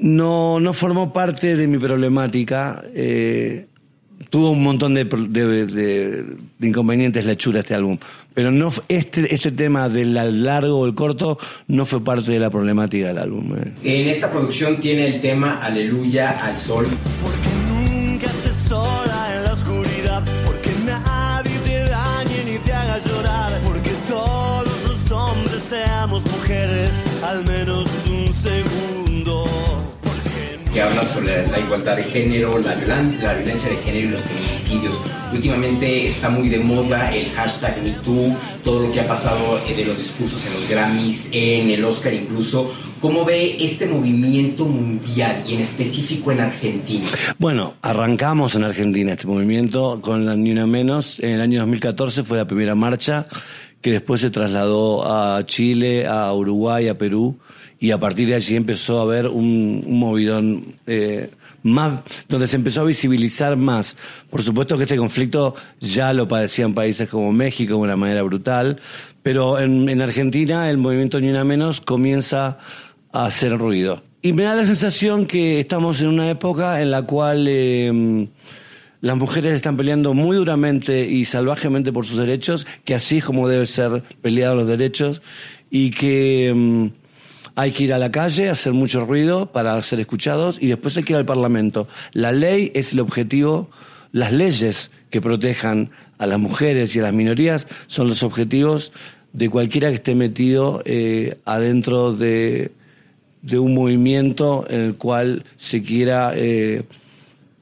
no, 0.00 0.60
no 0.60 0.72
formó 0.72 1.12
parte 1.12 1.56
de 1.56 1.66
mi 1.66 1.78
problemática. 1.78 2.82
Eh, 2.94 3.66
tuvo 4.28 4.50
un 4.50 4.62
montón 4.62 4.94
de, 4.94 5.04
de- 5.04 5.66
de- 5.66 6.24
de 6.58 6.68
inconvenientes 6.68 7.24
la 7.24 7.32
hechura 7.32 7.60
este 7.60 7.74
álbum. 7.74 7.98
Pero 8.32 8.52
no 8.52 8.70
este, 8.88 9.34
este 9.34 9.50
tema 9.50 9.88
del 9.88 10.14
largo 10.44 10.78
o 10.78 10.86
el 10.86 10.94
corto 10.94 11.38
no 11.66 11.84
fue 11.84 12.02
parte 12.04 12.30
de 12.30 12.38
la 12.38 12.48
problemática 12.50 13.08
del 13.08 13.18
álbum. 13.18 13.54
eh. 13.56 13.72
En 13.82 14.08
esta 14.08 14.30
producción 14.30 14.78
tiene 14.80 15.06
el 15.08 15.20
tema 15.20 15.58
Aleluya 15.62 16.30
al 16.30 16.56
Sol. 16.56 16.86
Porque 17.22 17.48
nunca 18.08 18.26
estés 18.26 18.56
sola 18.56 19.34
en 19.36 19.44
la 19.44 19.52
oscuridad, 19.52 20.22
porque 20.46 20.70
nadie 20.86 21.58
te 21.64 21.90
dañe 21.90 22.44
ni 22.52 22.58
te 22.58 22.72
haga 22.72 22.98
llorar, 23.04 23.60
porque 23.64 23.90
todos 24.08 24.88
los 24.88 25.10
hombres 25.10 25.62
seamos 25.68 26.22
mujeres, 26.30 26.90
al 27.24 27.44
menos 27.44 27.89
que 30.72 30.80
habla 30.80 31.04
sobre 31.04 31.46
la 31.48 31.58
igualdad 31.58 31.96
de 31.96 32.04
género, 32.04 32.58
la, 32.58 32.74
violencia 32.74 33.68
de 33.68 33.76
género 33.78 34.08
y 34.08 34.10
los 34.10 34.20
feminicidios. 34.20 34.94
Últimamente 35.32 36.06
está 36.06 36.28
muy 36.28 36.48
de 36.48 36.58
moda 36.58 37.14
el 37.14 37.28
hashtag 37.30 37.82
MeToo, 37.82 38.36
todo 38.64 38.80
lo 38.80 38.92
que 38.92 39.00
ha 39.00 39.06
pasado 39.06 39.60
eh, 39.66 39.74
de 39.74 39.84
los 39.84 39.98
discursos 39.98 40.44
en 40.46 40.52
los 40.52 40.68
Grammys, 40.68 41.28
en 41.32 41.70
el 41.70 41.84
Oscar 41.84 42.14
incluso. 42.14 42.72
¿Cómo 43.00 43.24
ve 43.24 43.56
este 43.58 43.86
movimiento 43.86 44.64
mundial 44.64 45.42
y 45.46 45.54
en 45.54 45.60
específico 45.60 46.30
en 46.30 46.40
Argentina? 46.40 47.06
Bueno, 47.38 47.74
arrancamos 47.82 48.54
en 48.54 48.64
Argentina 48.64 49.12
este 49.12 49.26
movimiento 49.26 50.00
con 50.00 50.24
la 50.24 50.36
Ni 50.36 50.52
Una 50.52 50.66
Menos. 50.66 51.18
En 51.20 51.30
el 51.30 51.40
año 51.40 51.60
2014 51.60 52.22
fue 52.22 52.36
la 52.36 52.46
primera 52.46 52.74
marcha 52.74 53.26
que 53.80 53.92
después 53.92 54.20
se 54.20 54.30
trasladó 54.30 55.10
a 55.10 55.44
Chile, 55.46 56.06
a 56.06 56.32
Uruguay, 56.32 56.88
a 56.88 56.98
Perú 56.98 57.38
y 57.80 57.90
a 57.92 57.98
partir 57.98 58.28
de 58.28 58.34
allí 58.34 58.56
empezó 58.56 59.00
a 59.00 59.02
haber 59.02 59.26
un, 59.26 59.82
un 59.86 59.98
movidón 59.98 60.74
eh, 60.86 61.30
más, 61.62 62.02
donde 62.28 62.46
se 62.46 62.56
empezó 62.56 62.82
a 62.82 62.84
visibilizar 62.84 63.56
más. 63.56 63.96
Por 64.28 64.42
supuesto 64.42 64.76
que 64.76 64.84
este 64.84 64.98
conflicto 64.98 65.54
ya 65.80 66.12
lo 66.12 66.28
padecían 66.28 66.74
países 66.74 67.08
como 67.08 67.32
México 67.32 67.74
de 67.74 67.80
una 67.80 67.96
manera 67.96 68.22
brutal, 68.22 68.78
pero 69.22 69.58
en, 69.58 69.88
en 69.88 70.02
Argentina 70.02 70.68
el 70.68 70.76
movimiento 70.76 71.20
Ni 71.20 71.30
Una 71.30 71.44
Menos 71.44 71.80
comienza 71.80 72.58
a 73.12 73.24
hacer 73.24 73.56
ruido. 73.58 74.02
Y 74.22 74.34
me 74.34 74.42
da 74.42 74.54
la 74.54 74.66
sensación 74.66 75.24
que 75.24 75.60
estamos 75.60 76.02
en 76.02 76.08
una 76.08 76.28
época 76.28 76.82
en 76.82 76.90
la 76.90 77.02
cual 77.02 77.46
eh, 77.48 78.28
las 79.00 79.16
mujeres 79.16 79.54
están 79.54 79.78
peleando 79.78 80.12
muy 80.12 80.36
duramente 80.36 81.08
y 81.08 81.24
salvajemente 81.24 81.90
por 81.90 82.04
sus 82.04 82.18
derechos, 82.18 82.66
que 82.84 82.94
así 82.94 83.18
es 83.18 83.24
como 83.24 83.48
deben 83.48 83.66
ser 83.66 84.02
peleados 84.20 84.58
los 84.58 84.68
derechos, 84.68 85.22
y 85.70 85.90
que 85.90 86.52
mm, 86.54 86.99
hay 87.54 87.72
que 87.72 87.84
ir 87.84 87.92
a 87.92 87.98
la 87.98 88.10
calle, 88.10 88.48
hacer 88.48 88.72
mucho 88.72 89.04
ruido 89.04 89.52
para 89.52 89.82
ser 89.82 90.00
escuchados, 90.00 90.58
y 90.60 90.68
después 90.68 90.96
hay 90.96 91.04
que 91.04 91.12
ir 91.12 91.18
al 91.18 91.26
Parlamento. 91.26 91.88
La 92.12 92.32
ley 92.32 92.72
es 92.74 92.92
el 92.92 93.00
objetivo, 93.00 93.70
las 94.12 94.32
leyes 94.32 94.90
que 95.10 95.20
protejan 95.20 95.90
a 96.18 96.26
las 96.26 96.38
mujeres 96.38 96.94
y 96.94 97.00
a 97.00 97.02
las 97.02 97.12
minorías 97.12 97.66
son 97.86 98.08
los 98.08 98.22
objetivos 98.22 98.92
de 99.32 99.48
cualquiera 99.48 99.88
que 99.88 99.96
esté 99.96 100.14
metido 100.14 100.82
eh, 100.84 101.38
adentro 101.44 102.12
de 102.12 102.70
un 103.52 103.74
movimiento 103.74 104.64
en 104.68 104.80
el 104.80 104.94
cual 104.96 105.44
se 105.56 105.82
quiera, 105.82 106.32
eh, 106.34 106.82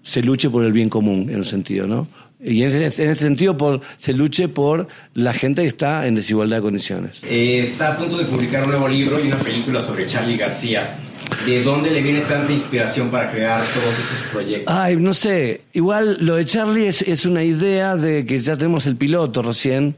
se 0.02 0.22
luche 0.22 0.50
por 0.50 0.64
el 0.64 0.72
bien 0.72 0.88
común, 0.88 1.28
en 1.30 1.36
un 1.36 1.44
sentido, 1.44 1.86
¿no? 1.86 2.08
Y 2.40 2.62
en 2.62 2.70
ese, 2.72 3.02
en 3.02 3.10
ese 3.10 3.22
sentido 3.24 3.56
por, 3.56 3.80
se 3.96 4.12
luche 4.12 4.48
por 4.48 4.86
la 5.14 5.32
gente 5.32 5.62
que 5.62 5.68
está 5.68 6.06
en 6.06 6.14
desigualdad 6.14 6.58
de 6.58 6.62
condiciones. 6.62 7.22
Eh, 7.24 7.58
está 7.60 7.94
a 7.94 7.96
punto 7.96 8.16
de 8.16 8.24
publicar 8.26 8.62
un 8.62 8.70
nuevo 8.70 8.86
libro 8.88 9.18
y 9.22 9.26
una 9.26 9.36
película 9.38 9.80
sobre 9.80 10.06
Charlie 10.06 10.36
García. 10.36 10.96
¿De 11.44 11.62
dónde 11.64 11.90
le 11.90 12.00
viene 12.00 12.20
tanta 12.20 12.52
inspiración 12.52 13.10
para 13.10 13.30
crear 13.30 13.60
todos 13.74 13.92
esos 13.92 14.28
proyectos? 14.32 14.72
Ay, 14.74 14.96
no 14.96 15.12
sé. 15.12 15.62
Igual 15.72 16.18
lo 16.20 16.36
de 16.36 16.44
Charlie 16.44 16.86
es, 16.86 17.02
es 17.02 17.26
una 17.26 17.42
idea 17.42 17.96
de 17.96 18.24
que 18.24 18.38
ya 18.38 18.56
tenemos 18.56 18.86
el 18.86 18.96
piloto 18.96 19.42
recién, 19.42 19.96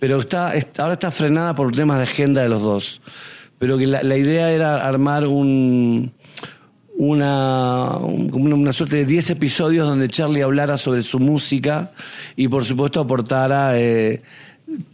pero 0.00 0.18
está, 0.20 0.54
está- 0.56 0.82
ahora 0.82 0.94
está 0.94 1.10
frenada 1.12 1.54
por 1.54 1.70
temas 1.74 1.98
de 1.98 2.02
agenda 2.04 2.42
de 2.42 2.48
los 2.48 2.62
dos. 2.62 3.00
Pero 3.58 3.78
que 3.78 3.86
la, 3.86 4.02
la 4.02 4.16
idea 4.18 4.50
era 4.50 4.84
armar 4.86 5.26
un, 5.26 6.12
una, 6.96 7.96
una, 7.98 8.72
suerte 8.72 8.96
de 8.96 9.04
10 9.04 9.30
episodios 9.30 9.86
donde 9.86 10.08
Charlie 10.08 10.42
hablara 10.42 10.76
sobre 10.76 11.02
su 11.02 11.18
música 11.18 11.92
y 12.36 12.48
por 12.48 12.64
supuesto 12.64 13.00
aportara 13.00 13.78
eh, 13.78 14.22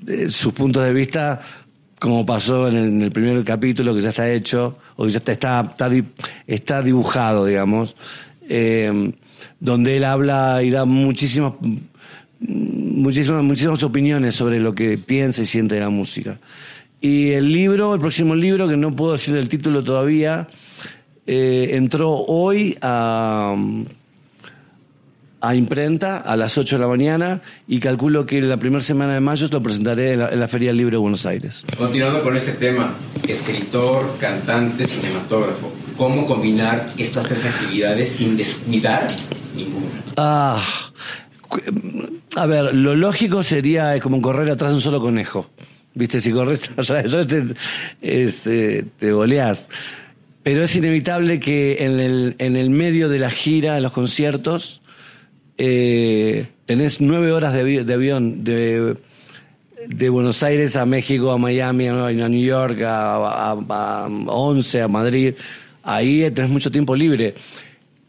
eh, 0.06 0.28
sus 0.28 0.52
puntos 0.52 0.84
de 0.84 0.92
vista 0.92 1.40
como 2.00 2.26
pasó 2.26 2.68
en 2.68 2.76
el, 2.76 2.84
en 2.86 3.02
el 3.02 3.12
primer 3.12 3.44
capítulo 3.44 3.94
que 3.94 4.00
ya 4.00 4.08
está 4.10 4.30
hecho 4.30 4.78
o 4.96 5.06
ya 5.06 5.18
está, 5.18 5.32
está, 5.32 5.72
está 6.48 6.82
dibujado, 6.82 7.46
digamos, 7.46 7.94
eh, 8.48 9.12
donde 9.60 9.96
él 9.96 10.04
habla 10.04 10.62
y 10.64 10.70
da 10.70 10.84
muchísimas 10.84 11.52
muchísimas, 12.48 13.42
muchísimas 13.42 13.82
opiniones 13.82 14.34
sobre 14.34 14.60
lo 14.60 14.74
que 14.74 14.98
piensa 14.98 15.42
y 15.42 15.46
siente 15.46 15.76
de 15.76 15.82
la 15.82 15.90
música. 15.90 16.38
Y 17.00 17.30
el 17.30 17.52
libro, 17.52 17.94
el 17.94 18.00
próximo 18.00 18.34
libro, 18.34 18.68
que 18.68 18.76
no 18.76 18.90
puedo 18.90 19.12
decir 19.12 19.36
el 19.36 19.48
título 19.48 19.82
todavía, 19.82 20.48
eh, 21.26 21.70
entró 21.72 22.10
hoy 22.10 22.76
a, 22.82 23.54
a 25.40 25.54
imprenta 25.54 26.18
a 26.18 26.36
las 26.36 26.56
8 26.56 26.76
de 26.76 26.80
la 26.82 26.88
mañana 26.88 27.42
y 27.66 27.80
calculo 27.80 28.26
que 28.26 28.40
la 28.42 28.56
primera 28.56 28.82
semana 28.82 29.14
de 29.14 29.20
mayo 29.20 29.46
lo 29.50 29.62
presentaré 29.62 30.12
en 30.12 30.18
la, 30.20 30.28
en 30.30 30.38
la 30.40 30.48
Feria 30.48 30.68
del 30.70 30.76
Libro 30.76 30.92
de 30.98 31.00
Buenos 31.00 31.26
Aires. 31.26 31.64
Continuando 31.76 32.22
con 32.22 32.36
este 32.36 32.52
tema, 32.52 32.94
escritor, 33.26 34.16
cantante, 34.18 34.86
cinematógrafo, 34.86 35.72
¿cómo 35.96 36.26
combinar 36.26 36.88
estas 36.96 37.26
tres 37.26 37.44
actividades 37.44 38.08
sin 38.10 38.36
descuidar 38.36 39.08
ninguna? 39.56 39.86
Ah, 40.16 40.62
cu- 41.48 41.60
a 42.36 42.46
ver, 42.46 42.72
lo 42.74 42.94
lógico 42.94 43.42
sería 43.42 43.98
como 44.00 44.20
correr 44.22 44.48
atrás 44.50 44.70
de 44.70 44.76
un 44.76 44.80
solo 44.82 45.00
conejo. 45.00 45.50
Viste, 45.94 46.20
si 46.20 46.30
corres 46.32 46.70
atrás 46.76 47.10
de 47.10 47.24
te, 47.26 47.54
es, 48.00 48.46
eh, 48.46 48.84
te 48.98 49.12
boleás. 49.12 49.68
Pero 50.42 50.64
es 50.64 50.74
inevitable 50.74 51.38
que 51.38 51.84
en 51.84 52.00
el, 52.00 52.34
en 52.38 52.56
el 52.56 52.70
medio 52.70 53.08
de 53.08 53.18
la 53.20 53.30
gira, 53.30 53.76
en 53.76 53.82
los 53.84 53.92
conciertos, 53.92 54.82
eh, 55.58 56.46
tenés 56.66 57.00
nueve 57.00 57.30
horas 57.32 57.52
de, 57.54 57.62
avi- 57.64 57.84
de 57.84 57.94
avión 57.94 58.42
de, 58.42 58.96
de 59.86 60.08
Buenos 60.08 60.42
Aires 60.42 60.74
a 60.76 60.84
México, 60.86 61.30
a 61.30 61.38
Miami, 61.38 61.86
a, 61.88 62.10
New 62.28 62.44
York, 62.44 62.80
a, 62.82 63.52
a, 63.52 63.52
a 63.52 64.06
11, 64.08 64.82
a 64.82 64.88
Madrid. 64.88 65.34
Ahí 65.84 66.28
tenés 66.32 66.50
mucho 66.50 66.70
tiempo 66.72 66.96
libre. 66.96 67.34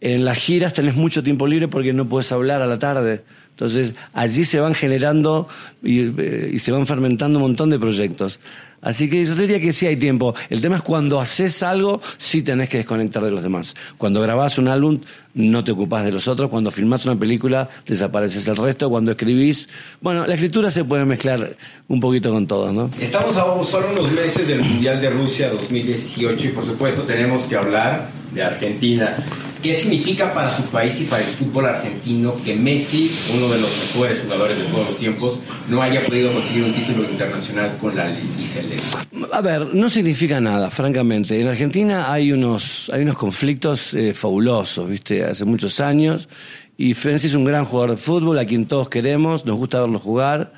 En 0.02 0.25
las 0.25 0.38
giras 0.38 0.74
tenés 0.74 0.96
mucho 0.96 1.24
tiempo 1.24 1.46
libre 1.48 1.68
porque 1.68 1.94
no 1.94 2.10
puedes 2.10 2.32
hablar 2.32 2.62
a 2.62 2.68
la 2.68 2.80
tarde. 2.80 3.22
Entonces, 3.53 3.93
allí 4.13 4.45
se 4.45 4.60
van 4.60 4.74
generando 4.74 5.48
y, 5.83 6.01
eh, 6.19 6.51
y 6.53 6.60
se 6.60 6.72
van 6.72 6.88
fermentando 6.88 7.38
un 7.38 7.43
montón 7.43 7.69
de 7.69 7.79
proyectos. 7.79 8.39
Así 8.83 9.10
que 9.10 9.24
yo 9.24 9.33
diría 9.36 9.62
que 9.62 9.72
sí 9.72 9.88
hay 9.88 9.95
tiempo. 9.95 10.36
El 10.50 10.60
tema 10.60 10.75
es 10.75 10.81
cuando 10.81 11.19
haces 11.22 11.63
algo, 11.63 12.01
sí 12.17 12.41
tenés 12.41 12.67
que 12.67 12.77
desconectar 12.77 13.24
de 13.24 13.31
los 13.31 13.41
demás. 13.41 13.75
Cuando 13.98 14.22
grabás 14.22 14.57
un 14.57 14.67
álbum, 14.67 15.00
no 15.33 15.63
te 15.63 15.72
ocupás 15.72 16.03
de 16.03 16.12
los 16.12 16.27
otros. 16.27 16.50
Cuando 16.50 16.69
filmás 16.69 17.05
una 17.05 17.17
película, 17.17 17.69
desapareces 17.86 18.45
el 18.48 18.57
resto. 18.57 18.89
Cuando 18.89 19.12
escribís, 19.12 19.69
bueno, 20.01 20.27
la 20.27 20.33
escritura 20.33 20.69
se 20.69 20.83
puede 20.83 21.05
mezclar 21.05 21.55
un 21.88 22.00
poquito 22.01 22.31
con 22.31 22.45
todo, 22.45 22.74
¿no? 22.74 22.91
Estamos 23.00 23.38
a 23.38 23.63
solo 23.63 23.91
unos 23.91 24.12
meses 24.12 24.45
del 24.45 24.62
Mundial 24.62 25.00
de 25.00 25.10
Rusia 25.10 25.50
2018 25.50 26.48
y 26.48 26.51
por 26.51 26.65
supuesto 26.65 27.03
tenemos 27.03 27.43
que 27.43 27.55
hablar 27.55 28.10
de 28.33 28.43
Argentina. 28.43 29.15
¿Qué 29.63 29.74
significa 29.74 30.34
para 30.34 30.53
su 30.53 30.63
país 30.63 31.00
y 31.00 31.05
para 31.05 31.24
el 31.24 31.34
fútbol 31.34 31.67
argentino 31.67 32.36
que 32.43 32.53
Messi, 32.53 33.10
uno 33.34 33.48
de 33.48 33.62
los 33.62 33.70
mejores 33.70 34.20
jugadores 34.20 34.58
de 34.58 34.65
todos 34.65 34.88
los 34.88 34.98
tiempos, 34.98 35.39
no 35.70 35.82
haya 35.82 36.05
podido 36.05 36.34
conseguir 36.34 36.65
un 36.65 36.74
título 36.74 37.10
internacional 37.10 37.77
con 37.79 37.96
la 37.96 38.13
Celeste? 38.44 38.98
A 39.31 39.40
ver, 39.40 39.74
no 39.74 39.90
significa 39.90 40.42
nada, 40.42 40.70
francamente. 40.70 41.40
En 41.40 41.48
Argentina 41.48 42.11
hay 42.11 42.33
unos, 42.33 42.92
hay 42.94 43.03
unos 43.03 43.16
conflictos 43.16 43.94
eh, 43.94 44.14
fabulosos, 44.14 44.90
¿viste? 44.90 45.24
Hace 45.24 45.46
muchos 45.46 45.79
años. 45.79 46.27
Y 46.75 46.94
Messi 46.94 47.27
es 47.27 47.33
un 47.33 47.46
gran 47.46 47.64
jugador 47.64 47.92
de 47.92 47.98
fútbol, 47.98 48.40
a 48.40 48.46
quien 48.46 48.66
todos 48.66 48.90
queremos, 48.90 49.46
nos 49.46 49.55
gusta 49.55 49.79
verlo 49.79 49.98
jugar. 49.98 50.51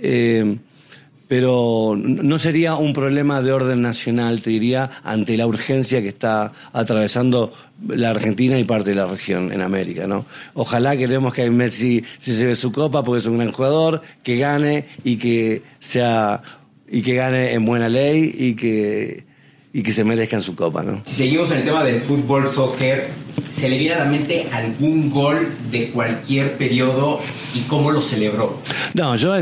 eh, 0.00 0.56
pero 1.28 1.94
no 1.96 2.38
sería 2.38 2.74
un 2.74 2.92
problema 2.92 3.42
de 3.42 3.52
orden 3.52 3.80
nacional, 3.80 4.42
te 4.42 4.50
diría, 4.50 4.90
ante 5.02 5.36
la 5.36 5.46
urgencia 5.46 6.02
que 6.02 6.08
está 6.08 6.52
atravesando 6.72 7.52
la 7.88 8.10
Argentina 8.10 8.58
y 8.58 8.64
parte 8.64 8.90
de 8.90 8.96
la 8.96 9.06
región 9.06 9.52
en 9.52 9.62
América, 9.62 10.06
¿no? 10.06 10.26
Ojalá 10.54 10.96
queremos 10.96 11.34
que 11.34 11.50
Messi 11.50 12.02
se 12.18 12.34
lleve 12.34 12.54
su 12.54 12.72
copa 12.72 13.02
porque 13.02 13.20
es 13.20 13.26
un 13.26 13.38
gran 13.38 13.52
jugador, 13.52 14.02
que 14.22 14.36
gane 14.36 14.86
y 15.04 15.16
que 15.16 15.62
sea 15.80 16.42
y 16.88 17.02
que 17.02 17.14
gane 17.14 17.54
en 17.54 17.64
buena 17.64 17.88
ley 17.88 18.34
y 18.38 18.54
que 18.54 19.24
y 19.72 19.82
que 19.82 19.92
se 19.92 20.04
merezcan 20.04 20.42
su 20.42 20.54
copa, 20.54 20.82
¿no? 20.82 21.02
Si 21.06 21.14
seguimos 21.14 21.50
en 21.50 21.58
el 21.58 21.64
tema 21.64 21.82
del 21.82 22.02
fútbol, 22.02 22.46
soccer, 22.46 23.08
¿se 23.52 23.68
le 23.68 23.78
viene 23.78 23.94
a 23.94 23.98
la 24.00 24.04
mente 24.06 24.48
algún 24.50 25.10
gol 25.10 25.52
de 25.70 25.90
cualquier 25.90 26.56
periodo 26.56 27.20
y 27.54 27.60
cómo 27.60 27.90
lo 27.90 28.00
celebró? 28.00 28.60
No, 28.94 29.14
yo 29.16 29.34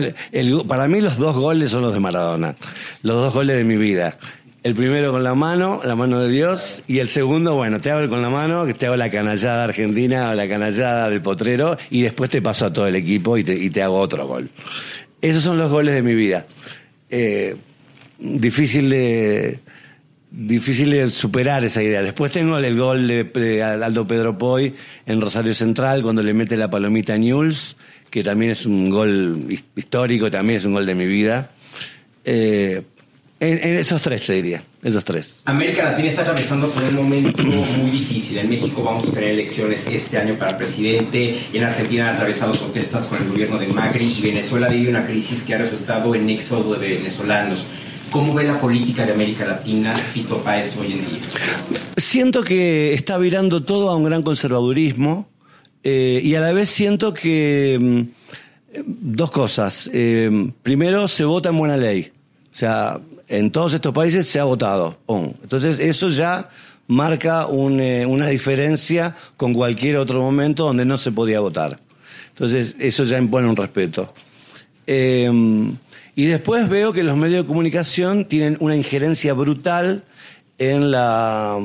para 0.67 0.89
mí 0.89 1.01
los 1.01 1.17
dos 1.17 1.37
goles 1.37 1.71
son 1.71 1.83
los 1.83 1.95
de 1.95 2.01
Maradona, 2.01 2.57
los 3.03 3.17
dos 3.17 3.35
goles 3.35 3.57
de 3.57 3.65
mi 3.65 3.77
vida. 3.77 4.19
El 4.63 4.75
primero 4.75 5.11
con 5.11 5.25
la 5.25 5.35
mano, 5.35 5.81
la 5.85 5.97
mano 5.97 6.21
de 6.21 6.29
Dios, 6.29 6.83
y 6.87 6.99
el 6.99 7.09
segundo, 7.09 7.55
bueno, 7.55 7.81
te 7.81 7.91
hago 7.91 8.01
el 8.01 8.11
con 8.11 8.21
la 8.21 8.29
mano, 8.29 8.67
que 8.67 8.75
te 8.75 8.87
hago 8.87 8.97
la 8.97 9.11
canallada 9.11 9.65
argentina 9.65 10.31
o 10.31 10.35
la 10.35 10.47
canallada 10.47 11.09
del 11.09 11.23
potrero, 11.23 11.79
y 11.89 12.03
después 12.03 12.29
te 12.29 12.43
paso 12.43 12.67
a 12.67 12.73
todo 12.73 12.87
el 12.87 12.95
equipo 12.95 13.39
y 13.39 13.45
te, 13.45 13.55
y 13.55 13.71
te 13.71 13.83
hago 13.83 13.99
otro 13.99 14.27
gol. 14.27 14.51
Esos 15.23 15.43
son 15.43 15.57
los 15.57 15.71
goles 15.71 15.95
de 15.95 16.03
mi 16.03 16.15
vida. 16.15 16.47
Eh, 17.09 17.57
difícil 18.19 18.91
de 18.91 19.61
difícil 20.31 21.11
superar 21.11 21.65
esa 21.65 21.83
idea. 21.83 22.03
Después 22.03 22.31
tengo 22.33 22.57
el 22.59 22.79
gol 22.79 23.07
de, 23.07 23.63
Aldo 23.63 24.07
Pedro 24.07 24.39
Poy 24.39 24.75
en 25.07 25.21
Rosario 25.21 25.55
Central 25.55 26.03
cuando 26.03 26.23
le 26.23 26.33
mete 26.35 26.57
la 26.57 26.71
palomita 26.71 27.15
a 27.15 27.19
Newell's, 27.19 27.77
que 28.11 28.23
también 28.23 28.53
es 28.53 28.67
un 28.67 28.91
gol 28.91 29.45
his- 29.49 29.65
histórico, 29.77 30.31
también 30.31 30.59
es 30.59 30.65
un 30.65 30.73
gol 30.75 30.87
de 30.87 30.95
mi 30.95 31.07
vida. 31.07 31.51
Eh, 32.25 32.83
en, 33.41 33.57
en 33.57 33.77
esos 33.79 34.03
tres 34.03 34.27
te 34.27 34.35
diría, 34.35 34.63
esos 34.83 35.03
tres. 35.03 35.43
América 35.47 35.85
Latina 35.93 36.09
está 36.09 36.23
atravesando 36.23 36.69
por 36.71 36.83
un 36.85 36.95
momento 36.95 37.43
muy 37.43 37.91
difícil. 37.91 38.37
En 38.37 38.51
México 38.51 38.83
vamos 38.83 39.09
a 39.09 39.13
tener 39.13 39.31
elecciones 39.31 39.87
este 39.87 40.19
año 40.19 40.35
para 40.35 40.59
presidente. 40.59 41.39
En 41.53 41.65
Argentina 41.65 42.11
han 42.11 42.17
atravesado 42.17 42.53
protestas 42.53 43.07
con 43.07 43.23
el 43.23 43.29
gobierno 43.29 43.59
de 43.59 43.67
Macri 43.69 44.17
y 44.19 44.21
Venezuela 44.21 44.69
vive 44.69 44.91
una 44.91 45.07
crisis 45.07 45.43
que 45.43 45.55
ha 45.55 45.59
resultado 45.59 46.15
en 46.15 46.29
éxodo 46.29 46.75
de 46.75 46.97
venezolanos. 46.97 47.65
¿Cómo 48.11 48.35
ve 48.35 48.43
la 48.43 48.61
política 48.61 49.07
de 49.07 49.13
América 49.13 49.47
Latina 49.47 49.93
Fito 49.93 50.43
Páez 50.43 50.77
hoy 50.77 50.93
en 50.95 51.07
día? 51.07 51.21
Siento 51.97 52.43
que 52.43 52.93
está 52.93 53.17
virando 53.19 53.63
todo 53.63 53.89
a 53.89 53.95
un 53.95 54.03
gran 54.03 54.25
conservadurismo 54.25 55.29
eh, 55.85 56.21
y 56.23 56.35
a 56.35 56.41
la 56.41 56.53
vez 56.53 56.71
siento 56.71 57.15
que 57.15 57.79
mm, 57.81 58.83
dos 58.85 59.31
cosas. 59.31 59.89
Eh, 59.93 60.51
primero, 60.63 61.07
se 61.07 61.25
vota 61.25 61.51
en 61.51 61.59
buena 61.59 61.77
ley. 61.77 62.11
O 62.53 62.57
sea, 62.57 63.01
en 63.29 63.53
todos 63.53 63.75
estos 63.75 63.95
países 63.95 64.27
se 64.27 64.41
ha 64.41 64.45
votado. 64.45 64.99
Entonces, 65.43 65.79
eso 65.79 66.09
ya 66.09 66.49
marca 66.89 67.47
eh, 67.53 68.07
una 68.07 68.27
diferencia 68.27 69.15
con 69.37 69.55
cualquier 69.55 69.99
otro 69.99 70.21
momento 70.21 70.65
donde 70.65 70.85
no 70.85 70.99
se 70.99 71.13
podía 71.13 71.39
votar. 71.39 71.79
Entonces, 72.31 72.75
eso 72.81 73.05
ya 73.05 73.19
impone 73.19 73.49
un 73.49 73.57
respeto. 73.57 74.13
Y 76.17 76.27
después 76.27 76.69
veo 76.69 76.93
que 76.93 77.03
los 77.03 77.17
medios 77.17 77.45
de 77.45 77.49
comunicación 77.49 78.27
tienen 78.27 78.57
una 78.61 78.77
injerencia 78.77 79.33
brutal 79.35 80.05
en 80.59 80.91
la 80.91 81.59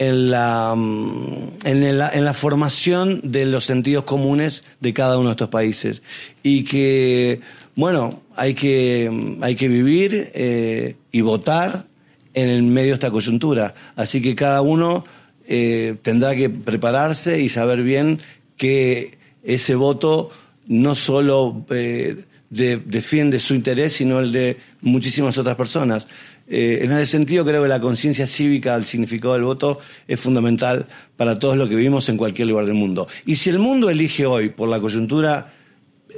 en 0.00 0.30
la, 0.30 0.72
en 0.72 1.98
la, 1.98 2.08
en 2.08 2.24
la 2.24 2.32
formación 2.32 3.20
de 3.22 3.44
los 3.44 3.66
sentidos 3.66 4.04
comunes 4.04 4.64
de 4.80 4.94
cada 4.94 5.18
uno 5.18 5.28
de 5.28 5.32
estos 5.32 5.50
países. 5.50 6.00
Y 6.42 6.64
que, 6.64 7.42
bueno, 7.76 8.22
hay 8.34 8.54
que, 8.54 9.36
hay 9.42 9.56
que 9.56 9.68
vivir 9.68 10.30
eh, 10.32 10.96
y 11.12 11.20
votar 11.20 11.84
en 12.32 12.48
el 12.48 12.62
medio 12.62 12.88
de 12.88 12.94
esta 12.94 13.10
coyuntura. 13.10 13.74
Así 13.94 14.22
que 14.22 14.34
cada 14.34 14.62
uno 14.62 15.04
eh, 15.46 15.96
tendrá 16.00 16.34
que 16.34 16.48
prepararse 16.48 17.42
y 17.42 17.50
saber 17.50 17.82
bien 17.82 18.20
que 18.56 19.18
ese 19.42 19.74
voto 19.74 20.30
no 20.66 20.94
solo 20.94 21.66
eh, 21.68 22.24
defiende 22.50 23.38
su 23.38 23.54
interés, 23.54 23.94
sino 23.94 24.18
el 24.18 24.32
de 24.32 24.58
muchísimas 24.80 25.38
otras 25.38 25.56
personas. 25.56 26.06
Eh, 26.48 26.80
en 26.82 26.90
ese 26.92 27.06
sentido, 27.06 27.44
creo 27.44 27.62
que 27.62 27.68
la 27.68 27.80
conciencia 27.80 28.26
cívica 28.26 28.74
del 28.74 28.84
significado 28.84 29.34
del 29.34 29.44
voto 29.44 29.78
es 30.08 30.18
fundamental 30.18 30.86
para 31.16 31.38
todos 31.38 31.56
los 31.56 31.68
que 31.68 31.76
vivimos 31.76 32.08
en 32.08 32.16
cualquier 32.16 32.48
lugar 32.48 32.66
del 32.66 32.74
mundo. 32.74 33.06
Y 33.24 33.36
si 33.36 33.50
el 33.50 33.60
mundo 33.60 33.88
elige 33.88 34.26
hoy, 34.26 34.48
por 34.48 34.68
la 34.68 34.80
coyuntura 34.80 35.52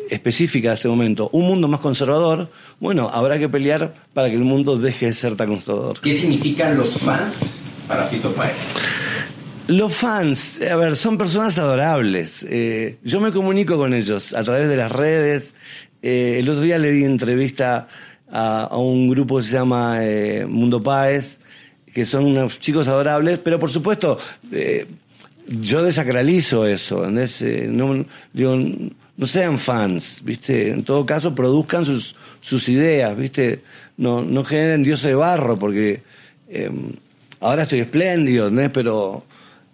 específica 0.08 0.70
de 0.70 0.76
este 0.76 0.88
momento, 0.88 1.28
un 1.32 1.46
mundo 1.46 1.68
más 1.68 1.80
conservador, 1.80 2.50
bueno, 2.80 3.10
habrá 3.12 3.38
que 3.38 3.50
pelear 3.50 3.92
para 4.14 4.30
que 4.30 4.36
el 4.36 4.44
mundo 4.44 4.78
deje 4.78 5.06
de 5.06 5.12
ser 5.12 5.36
tan 5.36 5.50
conservador. 5.50 6.00
¿Qué 6.00 6.14
significan 6.14 6.78
los 6.78 6.98
fans 6.98 7.40
para 7.86 8.06
Fito 8.06 8.32
Páez? 8.32 8.56
Los 9.68 9.94
fans, 9.94 10.60
a 10.62 10.76
ver, 10.76 10.96
son 10.96 11.16
personas 11.16 11.56
adorables. 11.58 12.44
Eh, 12.48 12.98
yo 13.04 13.20
me 13.20 13.32
comunico 13.32 13.76
con 13.76 13.94
ellos 13.94 14.34
a 14.34 14.42
través 14.42 14.66
de 14.68 14.76
las 14.76 14.90
redes. 14.90 15.54
Eh, 16.02 16.36
el 16.40 16.48
otro 16.48 16.62
día 16.62 16.78
le 16.78 16.90
di 16.90 17.04
entrevista 17.04 17.86
a, 18.30 18.76
un 18.76 19.08
grupo 19.08 19.36
que 19.36 19.42
se 19.42 19.52
llama 19.52 19.98
eh, 20.00 20.44
Mundo 20.46 20.82
Páez, 20.82 21.38
que 21.92 22.04
son 22.04 22.26
unos 22.26 22.58
chicos 22.58 22.88
adorables, 22.88 23.38
pero 23.38 23.58
por 23.58 23.70
supuesto, 23.70 24.18
yo 25.46 25.82
desacralizo 25.82 26.66
eso. 26.66 27.08
no, 27.10 28.06
digo, 28.32 28.56
no 29.16 29.26
sean 29.26 29.58
fans, 29.58 30.20
¿viste? 30.24 30.70
En 30.70 30.84
todo 30.84 31.04
caso, 31.04 31.34
produzcan 31.34 31.84
sus, 31.84 32.16
sus 32.40 32.68
ideas, 32.68 33.14
¿viste? 33.16 33.62
No, 33.98 34.22
no 34.22 34.42
generen 34.42 34.82
dioses 34.82 35.06
de 35.06 35.14
barro, 35.14 35.58
porque 35.58 36.02
ahora 37.40 37.64
estoy 37.64 37.80
espléndido, 37.80 38.50
¿no? 38.50 38.72
Pero 38.72 39.24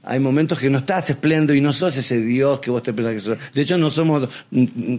hay 0.08 0.20
momentos 0.20 0.58
que 0.58 0.70
no 0.70 0.78
estás 0.78 1.10
espléndido 1.10 1.54
y 1.54 1.60
no 1.60 1.70
sos 1.70 1.94
ese 1.98 2.18
Dios 2.22 2.60
que 2.60 2.70
vos 2.70 2.82
te 2.82 2.94
pensás 2.94 3.12
que 3.12 3.20
sos. 3.20 3.38
De 3.52 3.60
hecho, 3.60 3.76
no 3.76 3.90
somos, 3.90 4.26
mm, 4.50 4.62
mm, 4.62 4.98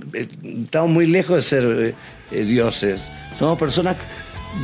estamos 0.66 0.92
muy 0.92 1.08
lejos 1.08 1.38
de 1.38 1.42
ser 1.42 1.64
eh, 1.66 1.96
eh, 2.32 2.44
dioses. 2.44 3.12
Somos 3.38 3.58
personas 3.58 3.96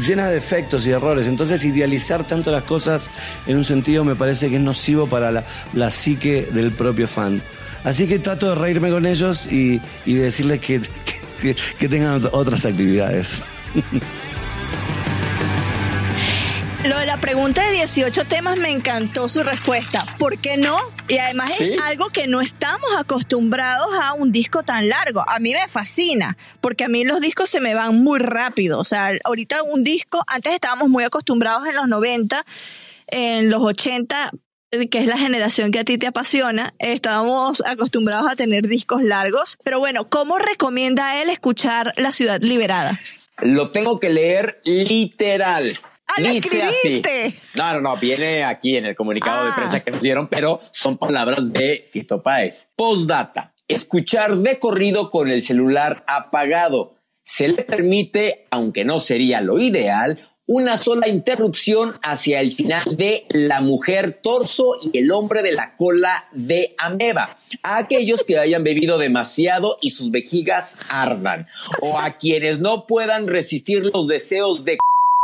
llenas 0.08 0.28
de 0.28 0.36
defectos 0.36 0.86
y 0.86 0.92
errores. 0.92 1.26
Entonces, 1.26 1.66
idealizar 1.66 2.28
tanto 2.28 2.52
las 2.52 2.64
cosas 2.64 3.10
en 3.48 3.58
un 3.58 3.66
sentido 3.66 4.06
me 4.06 4.14
parece 4.14 4.48
que 4.50 4.58
es 4.58 4.62
nocivo 4.62 5.08
para 5.08 5.32
la, 5.74 5.92
psique 5.92 6.48
del 6.54 6.72
propio 6.72 7.08
fan. 7.08 7.42
Así 7.84 8.06
que 8.06 8.20
trato 8.20 8.50
de 8.50 8.56
reírme 8.56 8.92
con 8.92 9.08
ellos 9.08 9.52
y, 9.52 9.82
y 10.06 10.14
decirles 10.14 10.60
que, 10.60 10.80
que 11.80 11.90
tengan 11.90 12.22
otras 12.32 12.68
actividades. 12.68 13.42
Lo 16.88 17.00
de 17.00 17.08
la 17.08 17.19
pregunta 17.19 17.65
de 17.65 17.78
18 17.78 18.26
temas 18.26 18.58
me 18.58 18.69
encantó 18.69 19.28
su 19.28 19.41
respuesta. 19.41 20.06
¿Por 20.19 20.38
qué 20.38 20.56
no? 20.56 20.78
Y 21.08 21.17
además 21.17 21.60
es 21.60 21.82
algo 21.82 22.10
que 22.10 22.28
no 22.28 22.41
estamos 22.41 22.88
acostumbrados 22.95 23.88
a 24.00 24.13
un 24.13 24.32
disco 24.32 24.62
tan 24.62 24.88
largo. 24.88 25.28
A 25.28 25.39
mí 25.39 25.54
me 25.54 25.67
fascina, 25.67 26.38
porque 26.62 26.84
a 26.84 26.88
mí 26.88 27.04
los 27.04 27.21
discos 27.21 27.50
se 27.50 27.60
me 27.60 27.74
van 27.74 28.04
muy 28.04 28.19
rápido. 28.19 28.78
O 28.78 28.84
sea, 28.84 29.13
ahorita 29.24 29.63
un 29.63 29.84
disco, 29.84 30.24
antes 30.28 30.54
estábamos 30.54 30.89
muy 30.89 31.04
acostumbrados 31.04 31.67
en 31.67 31.76
los 31.76 31.88
90, 31.88 32.45
en 33.08 33.50
los 33.50 33.63
80, 33.63 34.30
que 34.91 35.00
es 35.00 35.08
la 35.08 35.17
generación 35.17 35.71
que 35.71 35.80
a 35.80 35.86
ti 35.86 35.98
te 35.98 36.06
apasiona, 36.06 36.76
estábamos 36.78 37.63
acostumbrados 37.65 38.30
a 38.30 38.36
tener 38.36 38.67
discos 38.67 39.02
largos. 39.02 39.58
Pero 39.63 39.80
bueno, 39.80 40.08
¿cómo 40.08 40.38
recomienda 40.38 41.19
él 41.19 41.32
escuchar 41.32 41.93
La 41.98 42.12
Ciudad 42.12 42.41
Liberada? 42.41 43.00
Lo 43.41 43.69
tengo 43.69 44.00
que 44.00 44.12
leer 44.12 44.62
literal. 44.63 45.80
¡Ah, 46.08 46.22
Así. 46.68 47.02
No, 47.56 47.74
no, 47.74 47.82
no, 47.82 47.98
viene 47.98 48.44
aquí 48.44 48.78
en 48.78 48.86
el 48.86 48.96
comunicado 48.96 49.44
de 49.44 49.52
ah. 49.52 49.56
prensa 49.56 49.80
que 49.82 49.91
nos 49.91 50.02
dieron, 50.02 50.28
pero 50.28 50.62
son 50.72 50.98
palabras 50.98 51.52
de 51.52 51.88
Fito 51.91 52.22
Páez. 52.22 52.68
Postdata. 52.76 53.54
Escuchar 53.68 54.38
de 54.38 54.60
corrido 54.60 55.10
con 55.10 55.30
el 55.30 55.41
celular 55.41 56.04
apagado. 56.08 56.96
Se 57.24 57.48
le 57.48 57.63
permite, 57.63 58.46
aunque 58.52 58.86
no 58.86 59.00
sería 59.00 59.41
lo 59.41 59.60
ideal, 59.60 60.20
una 60.48 60.78
sola 60.78 61.08
interrupción 61.08 61.96
hacia 62.04 62.39
el 62.39 62.52
final 62.52 62.96
de 62.98 63.26
La 63.30 63.62
mujer 63.62 64.20
torso 64.22 64.74
y 64.82 65.00
el 65.00 65.12
hombre 65.12 65.41
de 65.41 65.54
la 65.54 65.76
cola 65.76 66.28
de 66.34 66.76
ameba. 66.78 67.36
A 67.63 67.78
aquellos 67.78 68.24
que 68.24 68.38
hayan 68.38 68.63
bebido 68.63 69.00
demasiado 69.00 69.80
y 69.82 69.89
sus 69.89 70.12
vejigas 70.12 70.78
ardan. 70.88 71.48
O 71.82 71.98
a 71.98 72.12
quienes 72.12 72.60
no 72.60 72.86
puedan 72.86 73.26
resistir 73.26 73.86
los 73.86 74.08
deseos 74.08 74.63
de 74.65 74.78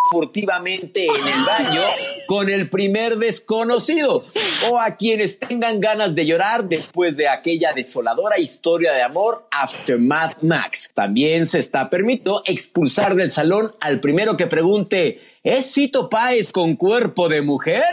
furtivamente 0.09 1.05
en 1.05 1.27
el 1.27 1.45
baño 1.45 1.81
con 2.27 2.49
el 2.49 2.69
primer 2.69 3.17
desconocido 3.17 4.25
o 4.69 4.79
a 4.79 4.95
quienes 4.95 5.39
tengan 5.39 5.79
ganas 5.79 6.15
de 6.15 6.25
llorar 6.25 6.67
después 6.67 7.15
de 7.15 7.27
aquella 7.27 7.73
desoladora 7.73 8.39
historia 8.39 8.93
de 8.93 9.03
amor 9.03 9.47
Aftermath 9.51 10.41
Max. 10.41 10.91
También 10.93 11.45
se 11.45 11.59
está 11.59 11.89
permitido 11.89 12.41
expulsar 12.45 13.15
del 13.15 13.31
salón 13.31 13.75
al 13.79 13.99
primero 13.99 14.37
que 14.37 14.47
pregunte 14.47 15.21
¿Es 15.43 15.73
Fito 15.73 16.09
Páez 16.09 16.51
con 16.51 16.75
cuerpo 16.75 17.29
de 17.29 17.41
mujer? 17.41 17.83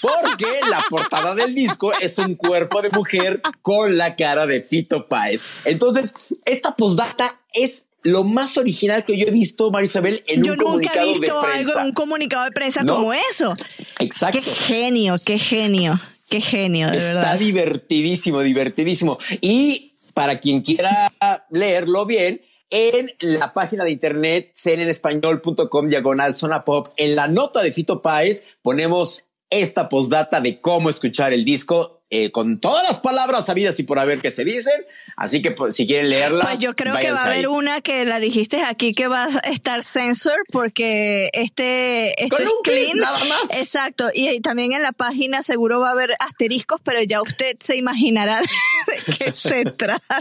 Porque 0.00 0.46
la 0.68 0.82
portada 0.88 1.34
del 1.34 1.54
disco 1.54 1.92
es 2.00 2.18
un 2.18 2.34
cuerpo 2.34 2.82
de 2.82 2.90
mujer 2.90 3.40
con 3.62 3.96
la 3.96 4.16
cara 4.16 4.46
de 4.46 4.60
Fito 4.60 5.08
Páez. 5.08 5.42
Entonces, 5.64 6.12
esta 6.44 6.76
postdata 6.76 7.40
es 7.52 7.84
lo 8.02 8.24
más 8.24 8.56
original 8.56 9.04
que 9.04 9.18
yo 9.18 9.26
he 9.26 9.30
visto, 9.30 9.70
Marisabel, 9.70 10.22
en 10.26 10.48
un 10.48 10.56
comunicado 10.56 11.06
de 11.06 11.18
prensa. 11.18 11.26
Yo 11.26 11.34
nunca 11.34 11.54
he 11.54 11.58
visto 11.58 11.70
algo 11.70 11.80
en 11.80 11.86
un 11.86 11.92
comunicado 11.92 12.44
de 12.44 12.50
prensa 12.52 12.84
como 12.84 13.12
eso. 13.12 13.52
Exacto. 13.98 14.38
Qué 14.44 14.50
genio, 14.52 15.16
qué 15.24 15.38
genio, 15.38 16.00
qué 16.28 16.40
genio, 16.40 16.90
de 16.90 16.98
verdad. 16.98 17.22
Está 17.22 17.36
divertidísimo, 17.36 18.40
divertidísimo. 18.40 19.18
Y 19.40 19.94
para 20.14 20.40
quien 20.40 20.62
quiera 20.62 21.12
leerlo 21.50 22.06
bien, 22.06 22.42
en 22.70 23.12
la 23.18 23.52
página 23.52 23.84
de 23.84 23.90
internet 23.90 24.52
cnenespañol.com 24.54 25.88
diagonal 25.88 26.34
zona 26.34 26.64
pop, 26.64 26.86
en 26.96 27.16
la 27.16 27.26
nota 27.28 27.62
de 27.62 27.72
Fito 27.72 28.00
Páez 28.00 28.44
ponemos 28.62 29.24
esta 29.50 29.88
postdata 29.88 30.40
de 30.40 30.60
cómo 30.60 30.88
escuchar 30.88 31.32
el 31.32 31.44
disco 31.44 31.99
eh, 32.12 32.32
con 32.32 32.58
todas 32.58 32.82
las 32.82 32.98
palabras 32.98 33.46
sabidas 33.46 33.78
y 33.78 33.84
por 33.84 34.00
haber 34.00 34.20
que 34.20 34.32
se 34.32 34.44
dicen. 34.44 34.84
Así 35.16 35.42
que 35.42 35.52
pues, 35.52 35.76
si 35.76 35.86
quieren 35.86 36.10
leerla. 36.10 36.42
Pues 36.42 36.58
yo 36.58 36.74
creo 36.74 36.98
que 36.98 37.12
va 37.12 37.20
a 37.20 37.26
haber 37.26 37.46
una 37.46 37.82
que 37.82 38.04
la 38.04 38.18
dijiste 38.18 38.62
aquí 38.62 38.94
que 38.94 39.06
va 39.06 39.26
a 39.26 39.48
estar 39.50 39.84
censor 39.84 40.38
porque 40.50 41.30
este, 41.32 42.20
este 42.20 42.42
es 42.42 42.50
clean. 42.64 42.98
nada 42.98 43.24
más. 43.26 43.52
Exacto. 43.52 44.10
Y, 44.12 44.40
también 44.40 44.72
en 44.72 44.82
la 44.82 44.90
página 44.90 45.44
seguro 45.44 45.78
va 45.78 45.90
a 45.90 45.92
haber 45.92 46.16
asteriscos, 46.18 46.80
pero 46.82 47.00
ya 47.00 47.22
usted 47.22 47.54
se 47.60 47.76
imaginará 47.76 48.40
de 48.86 49.14
qué 49.14 49.32
se 49.32 49.64
trata. 49.78 50.18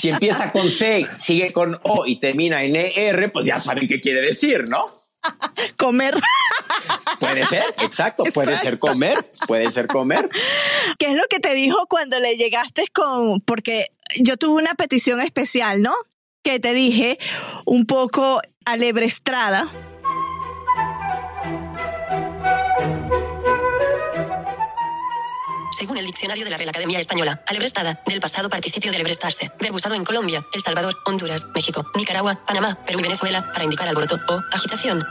Si 0.00 0.08
empieza 0.08 0.50
con 0.50 0.70
C, 0.70 1.06
sigue 1.18 1.52
con 1.52 1.78
O 1.84 2.04
y 2.04 2.18
termina 2.18 2.64
en 2.64 2.74
ER, 2.74 3.30
pues 3.30 3.46
ya 3.46 3.60
saben 3.60 3.86
qué 3.86 4.00
quiere 4.00 4.22
decir, 4.22 4.64
¿no? 4.68 4.86
comer. 5.76 6.14
Puede 7.18 7.42
ser, 7.44 7.64
exacto, 7.82 8.24
puede 8.32 8.56
ser 8.58 8.78
comer, 8.78 9.26
puede 9.46 9.70
ser 9.70 9.86
comer. 9.86 10.28
¿Qué 10.98 11.06
es 11.06 11.14
lo 11.14 11.24
que 11.28 11.40
te 11.40 11.54
dijo 11.54 11.86
cuando 11.88 12.20
le 12.20 12.36
llegaste 12.36 12.84
con, 12.92 13.40
porque 13.40 13.92
yo 14.16 14.36
tuve 14.36 14.62
una 14.62 14.74
petición 14.74 15.20
especial, 15.20 15.82
¿no? 15.82 15.94
Que 16.42 16.60
te 16.60 16.72
dije 16.74 17.18
un 17.64 17.86
poco 17.86 18.40
alebrestrada 18.64 19.70
Según 25.78 25.96
el 25.96 26.06
diccionario 26.06 26.44
de 26.44 26.50
la 26.50 26.56
Real 26.56 26.70
Academia 26.70 26.98
Española, 26.98 27.40
alebrestada, 27.46 28.02
del 28.04 28.18
pasado 28.18 28.48
participio 28.48 28.90
de 28.90 28.96
alebrestarse, 28.96 29.48
verbo 29.60 29.76
usado 29.76 29.94
en 29.94 30.04
Colombia, 30.04 30.44
El 30.52 30.60
Salvador, 30.60 30.96
Honduras, 31.06 31.46
México, 31.54 31.86
Nicaragua, 31.94 32.40
Panamá, 32.44 32.76
Perú 32.84 32.98
y 32.98 33.02
Venezuela 33.02 33.52
para 33.52 33.62
indicar 33.62 33.86
alboroto 33.86 34.18
o 34.28 34.40
agitación. 34.52 35.06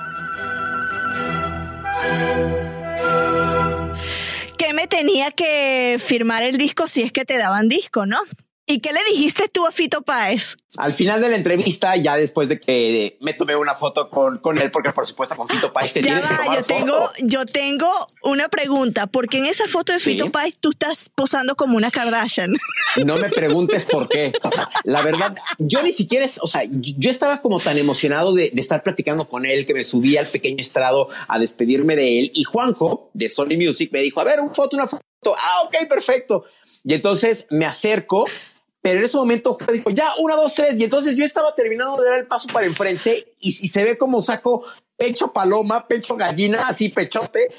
¿Qué 4.58 4.74
me 4.74 4.88
tenía 4.88 5.32
que 5.32 5.98
firmar 6.04 6.44
el 6.44 6.58
disco 6.58 6.88
si 6.88 7.04
es 7.04 7.12
que 7.12 7.26
te 7.26 7.38
daban 7.38 7.70
disco, 7.70 8.06
no? 8.06 8.20
¿Y 8.70 8.82
qué 8.82 8.92
le 8.92 9.00
dijiste 9.10 9.48
tú 9.48 9.66
a 9.66 9.72
Fito 9.72 10.02
Páez? 10.02 10.58
Al 10.78 10.92
final 10.92 11.22
de 11.22 11.30
la 11.30 11.38
entrevista, 11.38 11.96
ya 11.96 12.18
después 12.18 12.50
de 12.50 12.60
que 12.60 13.18
me 13.22 13.32
tomé 13.34 13.56
una 13.56 13.74
foto 13.74 14.10
con, 14.10 14.40
con 14.40 14.58
él, 14.58 14.72
porque 14.72 14.92
por 14.92 15.08
supuesto 15.08 15.38
con 15.38 15.48
Fito 15.48 15.72
Páez 15.72 15.94
te 15.94 16.02
ya 16.02 16.20
va, 16.20 16.54
yo 16.54 16.64
tengo, 16.64 17.10
yo 17.20 17.46
tengo 17.46 17.90
una 18.24 18.50
pregunta, 18.50 19.08
porque 19.08 19.38
en 19.38 19.46
esa 19.46 19.70
foto 19.70 19.94
de 19.94 20.00
Fito 20.00 20.30
Páez 20.34 20.58
tú 20.60 20.72
estás 20.72 21.08
posando 21.08 21.56
como 21.56 21.78
una 21.78 21.92
Kardashian. 21.92 22.58
No 23.06 23.18
me 23.18 23.30
preguntes 23.30 23.86
por 23.86 24.10
qué. 24.10 24.34
La 24.84 25.02
verdad, 25.02 25.36
yo 25.60 25.84
ni 25.84 25.94
siquiera, 25.94 26.26
es, 26.26 26.40
o 26.42 26.48
sea, 26.48 26.64
yo 26.70 27.10
estaba 27.10 27.42
como 27.42 27.60
tan 27.60 27.78
emocionado 27.78 28.34
de, 28.34 28.50
de 28.52 28.62
estar 28.62 28.82
platicando 28.84 29.28
con 29.28 29.46
él 29.46 29.66
que 29.66 29.74
me 29.74 29.84
subí 29.84 30.18
al 30.18 30.28
pequeño 30.28 30.60
estrado 30.60 31.10
a 31.28 31.38
despedirme 31.38 31.96
de 31.96 32.20
él 32.20 32.32
y 32.34 32.44
Juanjo 32.44 33.12
de 33.14 33.30
Sony 33.30 33.56
Music 33.56 33.92
me 33.94 34.02
dijo, 34.02 34.20
a 34.20 34.24
ver, 34.24 34.42
una 34.42 34.54
foto, 34.54 34.76
una 34.76 34.88
foto. 34.88 35.04
Ah, 35.38 35.62
ok, 35.66 35.88
perfecto. 35.88 36.46
Y 36.84 36.94
entonces 36.94 37.46
me 37.50 37.66
acerco 37.66 38.26
pero 38.82 39.00
en 39.00 39.06
ese 39.06 39.18
momento 39.18 39.58
dijo, 39.72 39.90
ya, 39.90 40.14
una, 40.20 40.36
dos, 40.36 40.54
tres. 40.54 40.80
Y 40.80 40.84
entonces 40.84 41.16
yo 41.16 41.26
estaba 41.26 41.54
terminando 41.56 41.98
de 41.98 42.10
dar 42.10 42.20
el 42.20 42.28
paso 42.28 42.48
para 42.48 42.66
enfrente 42.66 43.34
y, 43.40 43.52
se 43.52 43.84
ve 43.84 43.98
como 43.98 44.22
saco 44.22 44.66
pecho 44.96 45.34
paloma, 45.34 45.88
pecho 45.88 46.16
gallina, 46.16 46.68
así 46.68 46.90
pechote 46.90 47.52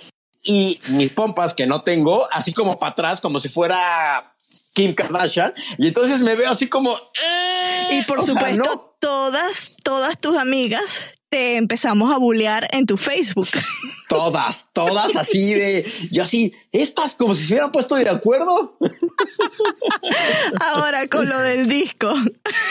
y 0.42 0.80
mis 0.88 1.12
pompas 1.12 1.54
que 1.54 1.66
no 1.66 1.82
tengo, 1.82 2.26
así 2.32 2.52
como 2.52 2.78
para 2.78 2.92
atrás, 2.92 3.20
como 3.20 3.40
si 3.40 3.48
fuera 3.48 4.24
Kim 4.72 4.94
Kardashian. 4.94 5.52
Y 5.76 5.88
entonces 5.88 6.20
me 6.22 6.34
veo 6.34 6.50
así 6.50 6.68
como... 6.68 6.96
eh, 6.96 7.98
Y 7.98 8.02
por 8.02 8.22
sea, 8.22 8.34
supuesto, 8.34 8.64
no. 8.64 8.94
todas, 8.98 9.76
todas 9.84 10.18
tus 10.18 10.36
amigas 10.36 11.00
te 11.28 11.56
empezamos 11.56 12.12
a 12.12 12.18
bullear 12.18 12.68
en 12.72 12.86
tu 12.86 12.96
Facebook. 12.96 13.48
Todas, 14.08 14.68
todas 14.72 15.16
así 15.16 15.52
de... 15.52 15.84
Yo 16.10 16.22
así, 16.22 16.54
estas 16.72 17.14
como 17.14 17.34
si 17.34 17.42
se 17.44 17.52
hubieran 17.52 17.70
puesto 17.70 17.94
de 17.94 18.08
acuerdo. 18.08 18.78
Ahora 20.60 21.06
con 21.08 21.28
lo 21.28 21.38
del 21.38 21.68
disco, 21.68 22.14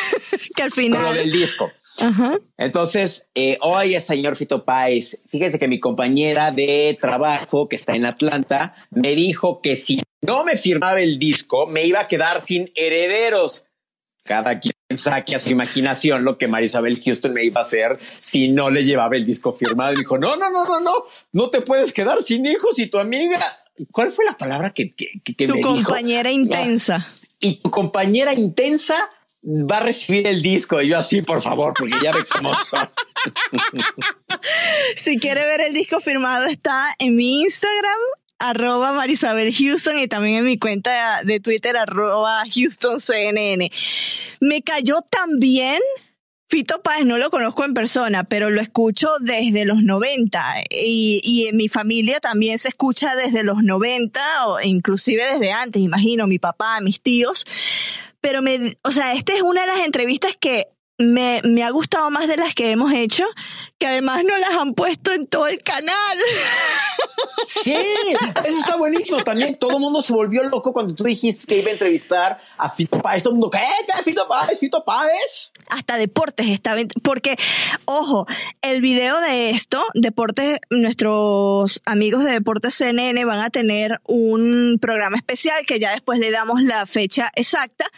que 0.55 0.63
al 0.63 0.71
Con 0.71 0.83
final... 0.83 1.03
lo 1.03 1.13
del 1.13 1.31
disco. 1.31 1.71
Ajá. 1.99 2.39
Entonces, 2.57 3.27
eh, 3.35 3.59
oye, 3.61 3.99
señor 3.99 4.35
Fito 4.35 4.65
Páez, 4.65 5.19
fíjese 5.29 5.59
que 5.59 5.67
mi 5.67 5.79
compañera 5.79 6.51
de 6.51 6.97
trabajo, 6.99 7.69
que 7.69 7.75
está 7.75 7.95
en 7.95 8.05
Atlanta, 8.05 8.73
me 8.89 9.13
dijo 9.13 9.61
que 9.61 9.75
si 9.75 10.01
no 10.21 10.43
me 10.43 10.57
firmaba 10.57 11.01
el 11.01 11.19
disco, 11.19 11.67
me 11.67 11.85
iba 11.85 11.99
a 11.99 12.07
quedar 12.07 12.41
sin 12.41 12.71
herederos. 12.73 13.63
Cada 14.27 14.59
quien 14.59 14.73
saque 14.95 15.35
a 15.35 15.39
su 15.39 15.49
imaginación 15.49 16.23
lo 16.23 16.37
que 16.37 16.47
Marisabel 16.47 17.01
Houston 17.03 17.33
me 17.33 17.43
iba 17.45 17.61
a 17.61 17.63
hacer 17.63 17.97
si 18.17 18.49
no 18.49 18.69
le 18.69 18.83
llevaba 18.83 19.15
el 19.15 19.25
disco 19.25 19.51
firmado. 19.51 19.93
Y 19.93 19.97
dijo, 19.97 20.17
no, 20.17 20.35
no, 20.35 20.49
no, 20.51 20.65
no, 20.65 20.79
no, 20.79 20.93
no 21.31 21.49
te 21.49 21.61
puedes 21.61 21.93
quedar 21.93 22.21
sin 22.21 22.45
hijos 22.45 22.77
y 22.79 22.87
tu 22.87 22.99
amiga. 22.99 23.39
¿Cuál 23.91 24.11
fue 24.11 24.25
la 24.25 24.35
palabra 24.37 24.73
que, 24.73 24.93
que, 24.95 25.21
que- 25.23 25.33
Tu 25.47 25.53
me 25.53 25.57
dijo? 25.59 25.69
compañera 25.69 26.31
intensa. 26.31 26.99
y 27.39 27.55
tu 27.61 27.69
compañera 27.71 28.33
intensa 28.33 29.09
va 29.43 29.77
a 29.77 29.83
recibir 29.83 30.25
el 30.27 30.41
disco. 30.41 30.81
Y 30.81 30.89
yo 30.89 30.97
así, 30.97 31.21
por 31.21 31.41
favor, 31.41 31.73
porque 31.77 31.93
ya 32.03 32.11
ve 32.11 32.23
cómo 32.29 32.53
son. 32.55 32.89
Si 34.95 35.17
quiere 35.19 35.45
ver 35.45 35.61
el 35.61 35.73
disco 35.73 35.99
firmado 35.99 36.45
está 36.45 36.95
en 36.99 37.15
mi 37.15 37.41
Instagram, 37.41 37.99
arroba 38.39 38.93
Marisabel 38.93 39.53
Houston 39.53 39.99
y 39.99 40.07
también 40.07 40.35
en 40.39 40.45
mi 40.45 40.57
cuenta 40.57 41.21
de 41.23 41.39
Twitter, 41.39 41.77
arroba 41.77 42.43
HoustonCNN. 42.43 43.69
Me 44.39 44.61
cayó 44.61 45.01
también 45.09 45.81
Fito 46.49 46.81
Páez, 46.81 47.05
no 47.05 47.17
lo 47.17 47.29
conozco 47.29 47.65
en 47.65 47.73
persona, 47.73 48.23
pero 48.23 48.49
lo 48.49 48.61
escucho 48.61 49.09
desde 49.19 49.65
los 49.65 49.83
90 49.83 50.41
y, 50.69 51.19
y 51.21 51.47
en 51.47 51.57
mi 51.57 51.67
familia 51.67 52.21
también 52.21 52.57
se 52.57 52.69
escucha 52.69 53.15
desde 53.15 53.43
los 53.43 53.63
90 53.63 54.47
o 54.47 54.61
inclusive 54.61 55.25
desde 55.25 55.51
antes, 55.51 55.81
imagino, 55.81 56.25
mi 56.25 56.39
papá, 56.39 56.79
mis 56.79 57.01
tíos. 57.01 57.45
Pero 58.21 58.41
me, 58.41 58.77
o 58.83 58.91
sea, 58.91 59.13
esta 59.13 59.33
es 59.33 59.41
una 59.41 59.61
de 59.61 59.67
las 59.67 59.79
entrevistas 59.85 60.37
que 60.39 60.69
me, 60.97 61.41
me 61.43 61.63
ha 61.63 61.69
gustado 61.69 62.09
más 62.09 62.27
de 62.27 62.37
las 62.37 62.55
que 62.55 62.71
hemos 62.71 62.93
hecho, 62.93 63.25
que 63.77 63.87
además 63.87 64.23
no 64.23 64.37
las 64.37 64.51
han 64.51 64.73
puesto 64.73 65.13
en 65.13 65.27
todo 65.27 65.47
el 65.47 65.61
canal. 65.63 66.17
Sí, 67.47 67.71
eso 67.71 68.57
está 68.59 68.75
buenísimo. 68.75 69.23
También 69.23 69.55
todo 69.55 69.77
el 69.77 69.79
mundo 69.79 70.01
se 70.01 70.11
volvió 70.11 70.43
loco 70.43 70.73
cuando 70.73 70.95
tú 70.95 71.05
dijiste 71.05 71.45
que 71.47 71.59
iba 71.59 71.69
a 71.69 71.73
entrevistar 71.73 72.41
a 72.57 72.69
Fito 72.69 73.01
Páez. 73.01 73.23
Todo 73.23 73.33
el 73.33 73.39
mundo, 73.39 73.49
¿qué? 73.49 73.59
¿Qué? 73.85 74.03
¿Fito 74.03 74.27
Páez? 74.27 74.59
¿Fito 74.59 74.83
Páez? 74.83 75.53
Hasta 75.69 75.97
deportes 75.97 76.47
estaba, 76.47 76.81
porque, 77.03 77.37
ojo, 77.85 78.25
el 78.61 78.81
video 78.81 79.21
de 79.21 79.51
esto, 79.51 79.81
deportes, 79.93 80.59
nuestros 80.69 81.81
amigos 81.85 82.25
de 82.25 82.33
Deportes 82.33 82.73
CNN 82.73 83.23
van 83.23 83.39
a 83.39 83.49
tener 83.49 84.01
un 84.05 84.77
programa 84.81 85.17
especial 85.17 85.65
que 85.65 85.79
ya 85.79 85.91
después 85.91 86.19
le 86.19 86.31
damos 86.31 86.61
la 86.61 86.85
fecha 86.85 87.31
exacta 87.35 87.89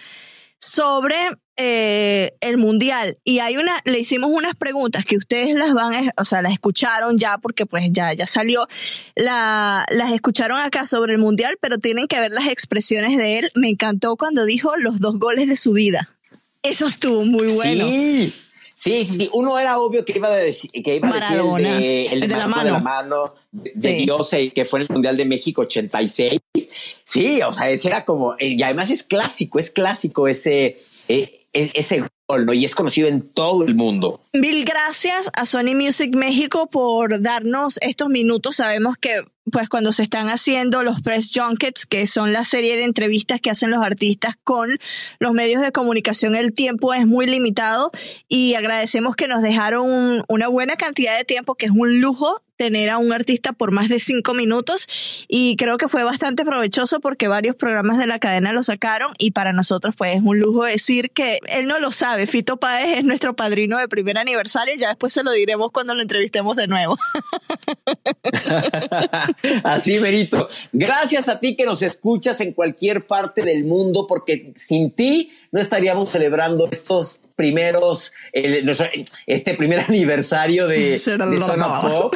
sobre 0.60 1.16
eh, 1.58 2.38
el 2.42 2.58
mundial. 2.58 3.18
Y 3.24 3.40
hay 3.40 3.58
una 3.58 3.82
le 3.86 4.00
hicimos 4.00 4.30
unas 4.32 4.56
preguntas 4.56 5.06
que 5.06 5.18
ustedes 5.18 5.56
las 5.56 5.74
van 5.74 6.12
o 6.18 6.26
sea 6.26 6.42
las 6.42 6.54
escucharon 6.54 7.18
ya 7.18 7.38
porque 7.38 7.66
pues 7.66 7.90
ya 7.92 8.14
ya 8.14 8.28
salió. 8.28 8.68
La 9.16 9.86
las 9.90 10.12
escucharon 10.12 10.60
acá 10.60 10.86
sobre 10.86 11.14
el 11.14 11.20
mundial 11.20 11.58
pero 11.62 11.78
tienen 11.78 12.08
que 12.08 12.20
ver 12.20 12.32
las 12.32 12.48
expresiones 12.48 13.18
de 13.18 13.40
él. 13.40 13.52
Me 13.56 13.70
encantó 13.70 14.16
cuando 14.16 14.46
dijo 14.46 14.76
los 14.78 15.00
dos 15.00 15.18
goles 15.18 15.48
de 15.48 15.58
su 15.58 15.74
vida. 15.74 16.10
Eso 16.62 16.88
estuvo 16.88 17.24
muy 17.26 17.48
bueno. 17.54 17.86
Sí. 17.88 18.34
Sí, 18.82 19.04
sí, 19.06 19.16
sí. 19.16 19.30
Uno 19.34 19.60
era 19.60 19.78
obvio 19.78 20.06
que 20.06 20.14
iba 20.16 20.30
a 20.30 20.36
decir, 20.38 20.72
que 20.72 20.96
iba 20.96 21.10
a 21.10 21.14
decir 21.20 21.38
el 21.38 21.64
de, 21.64 22.06
el 22.06 22.20
de, 22.22 22.26
El 22.26 22.30
de 22.30 22.38
la 22.38 22.48
Marco 22.48 22.64
de 22.66 22.72
la 22.72 22.80
mano. 22.80 23.18
mano 23.26 23.34
de, 23.52 23.72
de 23.76 23.98
Sí. 23.98 24.06
Dios, 24.06 24.30
que 24.56 24.64
fue 24.64 24.80
en 24.80 24.84
el 24.84 24.90
Mundial 24.94 25.18
de 25.18 25.26
México 25.26 25.62
86. 25.64 26.40
Sí, 27.04 27.42
o 27.42 27.52
sea, 27.52 27.70
ese 27.70 27.90
era 27.90 28.06
como, 28.06 28.36
eh, 28.40 28.56
y 28.58 28.64
además 28.64 28.90
es 28.90 29.04
clásico, 29.04 29.60
es 29.60 29.72
clásico 29.72 30.28
ese, 30.30 30.78
eh, 31.08 31.46
e- 31.52 31.72
ese 31.74 32.04
gol, 32.28 32.46
¿no? 32.46 32.54
Y 32.54 32.64
es 32.64 32.76
conocido 32.76 33.08
en 33.08 33.22
todo 33.34 33.66
el 33.66 33.76
mundo. 33.76 34.22
Mil 34.34 34.64
gracias 34.64 35.30
a 35.34 35.46
Sony 35.46 35.74
Music 35.76 36.16
México 36.16 36.70
por 36.70 37.22
darnos 37.22 37.78
estos 37.82 38.08
minutos. 38.10 38.58
Sabemos 38.58 38.96
que 38.98 39.24
pues 39.52 39.70
cuando 39.70 39.92
se 39.94 40.04
están 40.04 40.30
haciendo 40.30 40.84
los 40.84 41.02
press 41.02 41.32
junkets, 41.34 41.86
que 41.86 42.06
son 42.08 42.34
la 42.34 42.44
serie 42.44 42.76
de 42.78 42.84
entrevistas 42.84 43.40
que 43.42 43.50
hacen 43.50 43.72
los 43.72 43.84
artistas 43.84 44.36
con 44.44 44.78
los 45.20 45.34
medios 45.34 45.62
de 45.62 45.72
comunicación, 45.72 46.36
el 46.36 46.54
tiempo 46.54 46.94
es 46.94 47.08
muy 47.08 47.26
limitado 47.26 47.92
y 48.28 48.56
agradecemos 48.56 49.16
que 49.16 49.28
nos 49.28 49.42
dejaron 49.42 49.90
un- 49.90 50.24
una 50.28 50.48
buena 50.48 50.76
cantidad 50.76 51.18
de 51.18 51.26
tiempo, 51.26 51.56
que 51.56 51.66
es 51.68 51.72
un 51.72 52.02
lujo 52.02 52.42
tener 52.58 52.90
a 52.90 52.98
un 52.98 53.14
artista 53.14 53.54
por 53.54 53.72
más 53.72 53.88
de 53.88 54.02
cinco 54.02 54.34
minutos 54.34 54.86
y 55.30 55.56
creo 55.56 55.78
que 55.78 55.88
fue 55.88 56.04
bastante 56.04 56.44
provechoso 56.44 57.00
porque 57.00 57.30
varios 57.30 57.56
programas 57.56 57.98
de 57.98 58.06
la 58.06 58.20
cadena 58.20 58.52
lo 58.52 58.64
sacaron 58.64 59.14
y 59.18 59.32
para 59.32 59.54
nosotros 59.54 59.96
pues 59.98 60.18
es 60.18 60.22
un 60.22 60.40
lujo 60.40 60.66
decir 60.66 61.10
que 61.12 61.40
él 61.48 61.68
no 61.68 61.80
lo 61.80 61.94
sabe, 61.94 62.28
Fito 62.28 62.58
Páez 62.58 62.98
es 63.00 63.06
nuestro 63.06 63.34
padrino 63.34 63.78
de 63.78 63.88
primer 63.88 64.18
aniversario, 64.18 64.76
ya 64.76 64.90
después 64.90 65.14
se 65.14 65.24
lo 65.24 65.32
diremos 65.32 65.72
cuando 65.72 65.96
lo 65.96 66.02
entrevistemos 66.02 66.58
de 66.58 66.68
nuevo. 66.68 66.98
Así, 69.64 69.98
Benito. 70.00 70.50
Gracias 70.72 71.28
a 71.28 71.40
ti 71.40 71.56
que 71.56 71.66
nos 71.66 71.82
escuchas 71.82 72.42
en 72.42 72.54
cualquier 72.54 73.02
parte 73.02 73.42
del 73.42 73.64
mundo, 73.64 74.06
porque 74.08 74.52
sin 74.56 74.92
ti 74.92 75.32
no 75.52 75.60
estaríamos 75.60 76.10
celebrando 76.10 76.68
estos 76.72 77.20
primeros, 77.36 78.12
eh, 78.34 78.66
este 79.26 79.54
primer 79.54 79.80
aniversario 79.88 80.68
de, 80.68 80.92
de 80.92 81.00
Zona 81.00 81.80
Pop. 81.80 82.16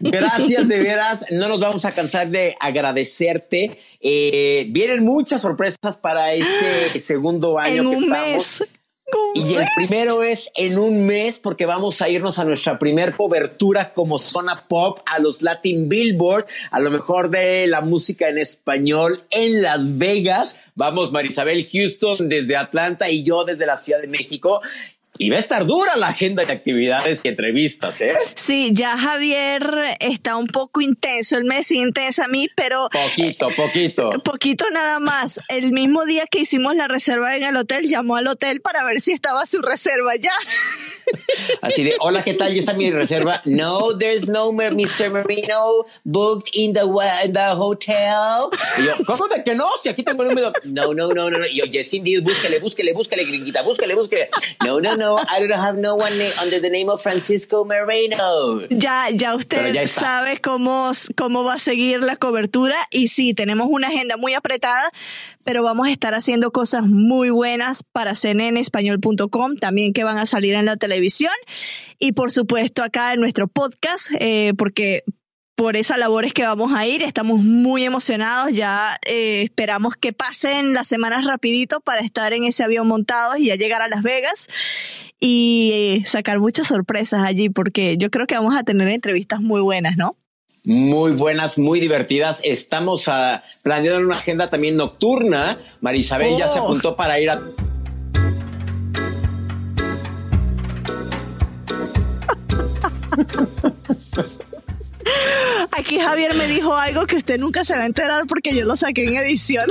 Gracias, 0.00 0.66
de 0.68 0.80
veras. 0.80 1.24
No 1.30 1.48
nos 1.48 1.60
vamos 1.60 1.84
a 1.84 1.92
cansar 1.92 2.28
de 2.30 2.56
agradecerte. 2.58 3.78
Eh, 4.00 4.66
vienen 4.70 5.04
muchas 5.04 5.42
sorpresas 5.42 5.98
para 6.00 6.32
este 6.34 6.98
segundo 7.00 7.58
año 7.58 7.82
en 7.82 7.90
que 7.90 7.96
un 7.96 8.04
estamos. 8.04 8.60
mes. 8.60 8.64
Y 9.34 9.54
el 9.54 9.66
primero 9.76 10.22
es 10.22 10.50
en 10.54 10.78
un 10.78 11.04
mes 11.04 11.40
porque 11.40 11.66
vamos 11.66 12.02
a 12.02 12.08
irnos 12.08 12.38
a 12.38 12.44
nuestra 12.44 12.78
primer 12.78 13.16
cobertura 13.16 13.92
como 13.92 14.18
zona 14.18 14.66
pop 14.68 15.00
a 15.06 15.18
los 15.18 15.42
Latin 15.42 15.88
Billboard, 15.88 16.46
a 16.70 16.80
lo 16.80 16.90
mejor 16.90 17.30
de 17.30 17.66
la 17.66 17.80
música 17.80 18.28
en 18.28 18.38
español 18.38 19.24
en 19.30 19.62
Las 19.62 19.98
Vegas. 19.98 20.54
Vamos 20.74 21.12
Marisabel 21.12 21.66
Houston 21.70 22.30
desde 22.30 22.56
Atlanta 22.56 23.10
y 23.10 23.24
yo 23.24 23.44
desde 23.44 23.66
la 23.66 23.76
Ciudad 23.76 24.00
de 24.00 24.08
México. 24.08 24.62
Y 25.18 25.28
va 25.30 25.36
a 25.36 25.40
estar 25.40 25.66
dura 25.66 25.94
la 25.96 26.08
agenda 26.08 26.44
de 26.44 26.52
actividades 26.52 27.20
y 27.22 27.28
entrevistas, 27.28 28.00
¿eh? 28.00 28.14
Sí, 28.34 28.70
ya 28.72 28.96
Javier 28.96 29.62
está 30.00 30.36
un 30.36 30.46
poco 30.46 30.80
intenso, 30.80 31.36
él 31.36 31.44
me 31.44 31.56
decía 31.56 31.82
intensa 31.82 32.24
a 32.24 32.28
mí, 32.28 32.48
pero 32.56 32.88
Poquito, 32.90 33.48
poquito. 33.54 34.10
poquito 34.24 34.64
nada 34.70 34.98
más. 35.00 35.38
El 35.48 35.72
mismo 35.72 36.06
día 36.06 36.26
que 36.30 36.40
hicimos 36.40 36.74
la 36.76 36.88
reserva 36.88 37.36
en 37.36 37.42
el 37.44 37.56
hotel, 37.56 37.88
llamó 37.88 38.16
al 38.16 38.26
hotel 38.26 38.60
para 38.62 38.84
ver 38.84 39.00
si 39.02 39.12
estaba 39.12 39.44
su 39.46 39.60
reserva 39.60 40.16
ya. 40.16 40.32
Así 41.62 41.84
de, 41.84 41.94
hola, 42.00 42.22
¿qué 42.24 42.34
tal? 42.34 42.52
¿Ya 42.54 42.60
está 42.60 42.72
mi 42.72 42.90
reserva? 42.90 43.42
No, 43.44 43.96
there's 43.98 44.28
no 44.28 44.50
Mr. 44.52 45.10
Marino 45.10 45.84
booked 46.04 46.48
in 46.54 46.72
the, 46.72 46.82
in 47.24 47.32
the 47.32 47.50
hotel. 47.54 48.48
Y 48.78 48.84
yo, 48.84 48.92
¿cómo 49.06 49.28
de 49.28 49.42
que 49.44 49.54
no? 49.54 49.66
Si 49.82 49.88
aquí 49.88 50.02
tengo 50.02 50.22
el 50.22 50.30
número. 50.30 50.52
No, 50.64 50.94
no, 50.94 51.08
no, 51.08 51.28
no. 51.30 51.38
no. 51.38 51.46
Y 51.46 51.58
yo, 51.58 51.64
yes, 51.66 51.92
indeed, 51.94 52.22
búsquele, 52.22 52.60
búsquele, 52.60 52.92
búsquele, 52.92 53.24
gringuita, 53.24 53.62
búsquele, 53.62 53.94
búsquele. 53.94 54.28
No, 54.64 54.80
no, 54.80 54.96
no, 54.96 55.01
I 55.02 55.46
don't 55.46 55.52
have 55.52 55.78
no 55.78 55.94
one 55.96 56.12
under 56.40 56.60
the 56.60 56.70
name 56.70 56.88
of 56.88 57.02
Francisco 57.02 57.64
Marino. 57.64 58.60
Ya, 58.70 59.10
ya 59.10 59.34
usted 59.34 59.72
ya 59.72 59.86
sabe 59.86 60.40
cómo, 60.40 60.90
cómo 61.16 61.44
va 61.44 61.54
a 61.54 61.58
seguir 61.58 62.00
la 62.02 62.16
cobertura. 62.16 62.76
Y 62.90 63.08
sí, 63.08 63.34
tenemos 63.34 63.68
una 63.70 63.88
agenda 63.88 64.16
muy 64.16 64.34
apretada, 64.34 64.90
pero 65.44 65.62
vamos 65.62 65.88
a 65.88 65.90
estar 65.90 66.14
haciendo 66.14 66.50
cosas 66.52 66.84
muy 66.84 67.30
buenas 67.30 67.82
para 67.82 68.14
cnnespañol.com, 68.14 69.56
también 69.56 69.92
que 69.92 70.04
van 70.04 70.18
a 70.18 70.26
salir 70.26 70.54
en 70.54 70.66
la 70.66 70.76
televisión. 70.76 71.32
Y 71.98 72.12
por 72.12 72.32
supuesto 72.32 72.82
acá 72.82 73.12
en 73.12 73.20
nuestro 73.20 73.48
podcast, 73.48 74.08
eh, 74.18 74.52
porque 74.56 75.04
por 75.54 75.76
esas 75.76 75.98
labores 75.98 76.32
que 76.32 76.44
vamos 76.44 76.72
a 76.74 76.86
ir, 76.86 77.02
estamos 77.02 77.40
muy 77.42 77.84
emocionados, 77.84 78.52
ya 78.52 78.98
eh, 79.06 79.42
esperamos 79.42 79.94
que 79.96 80.12
pasen 80.12 80.74
las 80.74 80.88
semanas 80.88 81.24
rapidito 81.24 81.80
para 81.80 82.00
estar 82.00 82.32
en 82.32 82.44
ese 82.44 82.64
avión 82.64 82.88
montados 82.88 83.38
y 83.38 83.46
ya 83.46 83.56
llegar 83.56 83.82
a 83.82 83.88
Las 83.88 84.02
Vegas 84.02 84.48
y 85.20 85.70
eh, 85.74 86.02
sacar 86.06 86.40
muchas 86.40 86.68
sorpresas 86.68 87.22
allí, 87.24 87.48
porque 87.48 87.96
yo 87.96 88.10
creo 88.10 88.26
que 88.26 88.34
vamos 88.34 88.56
a 88.56 88.62
tener 88.64 88.88
entrevistas 88.88 89.40
muy 89.40 89.60
buenas, 89.60 89.96
¿no? 89.96 90.16
Muy 90.64 91.12
buenas, 91.12 91.58
muy 91.58 91.80
divertidas. 91.80 92.40
Estamos 92.44 93.08
ah, 93.08 93.42
planeando 93.62 94.06
una 94.06 94.18
agenda 94.18 94.48
también 94.48 94.76
nocturna. 94.76 95.58
Marisabel 95.80 96.38
ya 96.38 96.46
se 96.48 96.60
Oh. 96.60 96.64
apuntó 96.64 96.94
para 96.94 97.18
ir 97.18 97.30
a 97.30 97.42
Aquí 105.72 105.98
Javier 105.98 106.34
me 106.34 106.46
dijo 106.46 106.74
algo 106.74 107.06
que 107.06 107.16
usted 107.16 107.38
nunca 107.38 107.64
se 107.64 107.74
va 107.74 107.82
a 107.82 107.86
enterar 107.86 108.26
porque 108.26 108.54
yo 108.54 108.64
lo 108.64 108.76
saqué 108.76 109.04
en 109.04 109.16
edición. 109.16 109.70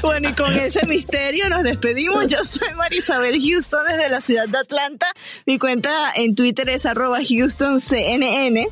Bueno, 0.00 0.30
y 0.30 0.32
con 0.34 0.52
ese 0.52 0.86
misterio 0.86 1.48
nos 1.48 1.62
despedimos. 1.62 2.26
Yo 2.26 2.44
soy 2.44 2.74
Marisabel 2.74 3.40
Houston 3.40 3.86
desde 3.88 4.08
la 4.08 4.20
ciudad 4.20 4.48
de 4.48 4.58
Atlanta. 4.58 5.06
Mi 5.46 5.58
cuenta 5.58 6.12
en 6.14 6.34
Twitter 6.34 6.68
es 6.68 6.86
arroba 6.86 7.18
HoustonCNN. 7.18 8.66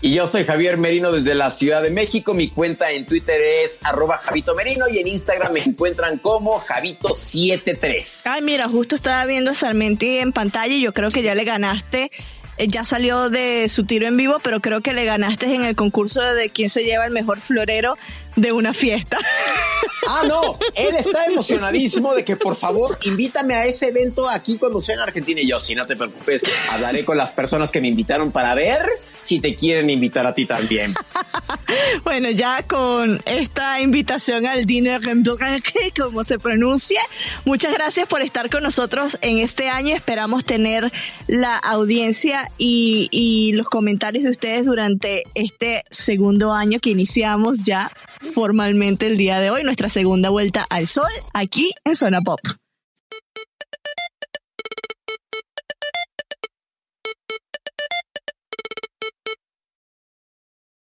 Y 0.00 0.14
yo 0.14 0.26
soy 0.26 0.44
Javier 0.44 0.76
Merino 0.76 1.12
desde 1.12 1.34
la 1.34 1.50
Ciudad 1.50 1.82
de 1.82 1.90
México. 1.90 2.34
Mi 2.34 2.50
cuenta 2.50 2.90
en 2.90 3.06
Twitter 3.06 3.40
es 3.64 3.78
arroba 3.82 4.18
Javito 4.18 4.54
Merino 4.54 4.88
y 4.88 4.98
en 4.98 5.06
Instagram 5.08 5.52
me 5.52 5.62
encuentran 5.62 6.18
como 6.18 6.60
Javito73. 6.60 8.22
Ay, 8.24 8.42
mira, 8.42 8.68
justo 8.68 8.96
estaba 8.96 9.24
viendo 9.26 9.50
a 9.52 9.54
Sarmenti 9.54 10.18
en 10.18 10.32
pantalla 10.32 10.74
y 10.74 10.82
yo 10.82 10.92
creo 10.92 11.08
que 11.10 11.22
ya 11.22 11.34
le 11.34 11.44
ganaste. 11.44 12.08
Eh, 12.58 12.68
Ya 12.68 12.84
salió 12.84 13.28
de 13.28 13.68
su 13.68 13.84
tiro 13.84 14.06
en 14.06 14.16
vivo, 14.16 14.36
pero 14.42 14.60
creo 14.60 14.80
que 14.80 14.94
le 14.94 15.04
ganaste 15.04 15.54
en 15.54 15.62
el 15.64 15.76
concurso 15.76 16.22
de 16.22 16.48
quién 16.50 16.70
se 16.70 16.84
lleva 16.84 17.04
el 17.04 17.12
mejor 17.12 17.38
florero 17.38 17.96
de 18.36 18.52
una 18.52 18.72
fiesta. 18.72 19.18
Ah, 20.08 20.22
no, 20.24 20.56
él 20.76 20.94
está 20.94 21.24
emocionadísimo 21.24 22.14
de 22.14 22.24
que 22.24 22.36
por 22.36 22.54
favor 22.54 22.96
invítame 23.02 23.54
a 23.54 23.64
ese 23.64 23.88
evento 23.88 24.28
aquí 24.28 24.56
cuando 24.56 24.80
sea 24.80 24.94
en 24.94 25.00
Argentina. 25.00 25.40
Y 25.40 25.48
yo, 25.48 25.58
si 25.58 25.74
no 25.74 25.84
te 25.84 25.96
preocupes, 25.96 26.42
hablaré 26.70 27.04
con 27.04 27.16
las 27.16 27.32
personas 27.32 27.72
que 27.72 27.80
me 27.80 27.88
invitaron 27.88 28.30
para 28.30 28.54
ver 28.54 28.86
si 29.26 29.40
te 29.40 29.54
quieren 29.54 29.90
invitar 29.90 30.26
a 30.26 30.34
ti 30.34 30.46
también. 30.46 30.94
Bueno, 32.04 32.30
ya 32.30 32.62
con 32.62 33.20
esta 33.26 33.80
invitación 33.80 34.46
al 34.46 34.66
Dinner 34.66 35.00
como 35.98 36.24
se 36.24 36.38
pronuncia, 36.38 37.00
muchas 37.44 37.72
gracias 37.72 38.06
por 38.06 38.22
estar 38.22 38.50
con 38.50 38.62
nosotros 38.62 39.18
en 39.20 39.38
este 39.38 39.68
año. 39.68 39.94
Esperamos 39.94 40.44
tener 40.44 40.92
la 41.26 41.56
audiencia 41.56 42.50
y, 42.58 43.08
y 43.10 43.52
los 43.52 43.66
comentarios 43.66 44.24
de 44.24 44.30
ustedes 44.30 44.64
durante 44.64 45.24
este 45.34 45.84
segundo 45.90 46.52
año 46.52 46.78
que 46.78 46.90
iniciamos 46.90 47.58
ya 47.62 47.90
formalmente 48.34 49.06
el 49.06 49.16
día 49.16 49.40
de 49.40 49.50
hoy, 49.50 49.64
nuestra 49.64 49.88
segunda 49.88 50.30
vuelta 50.30 50.66
al 50.70 50.86
sol 50.86 51.10
aquí 51.32 51.72
en 51.84 51.96
Zona 51.96 52.20
Pop. 52.20 52.40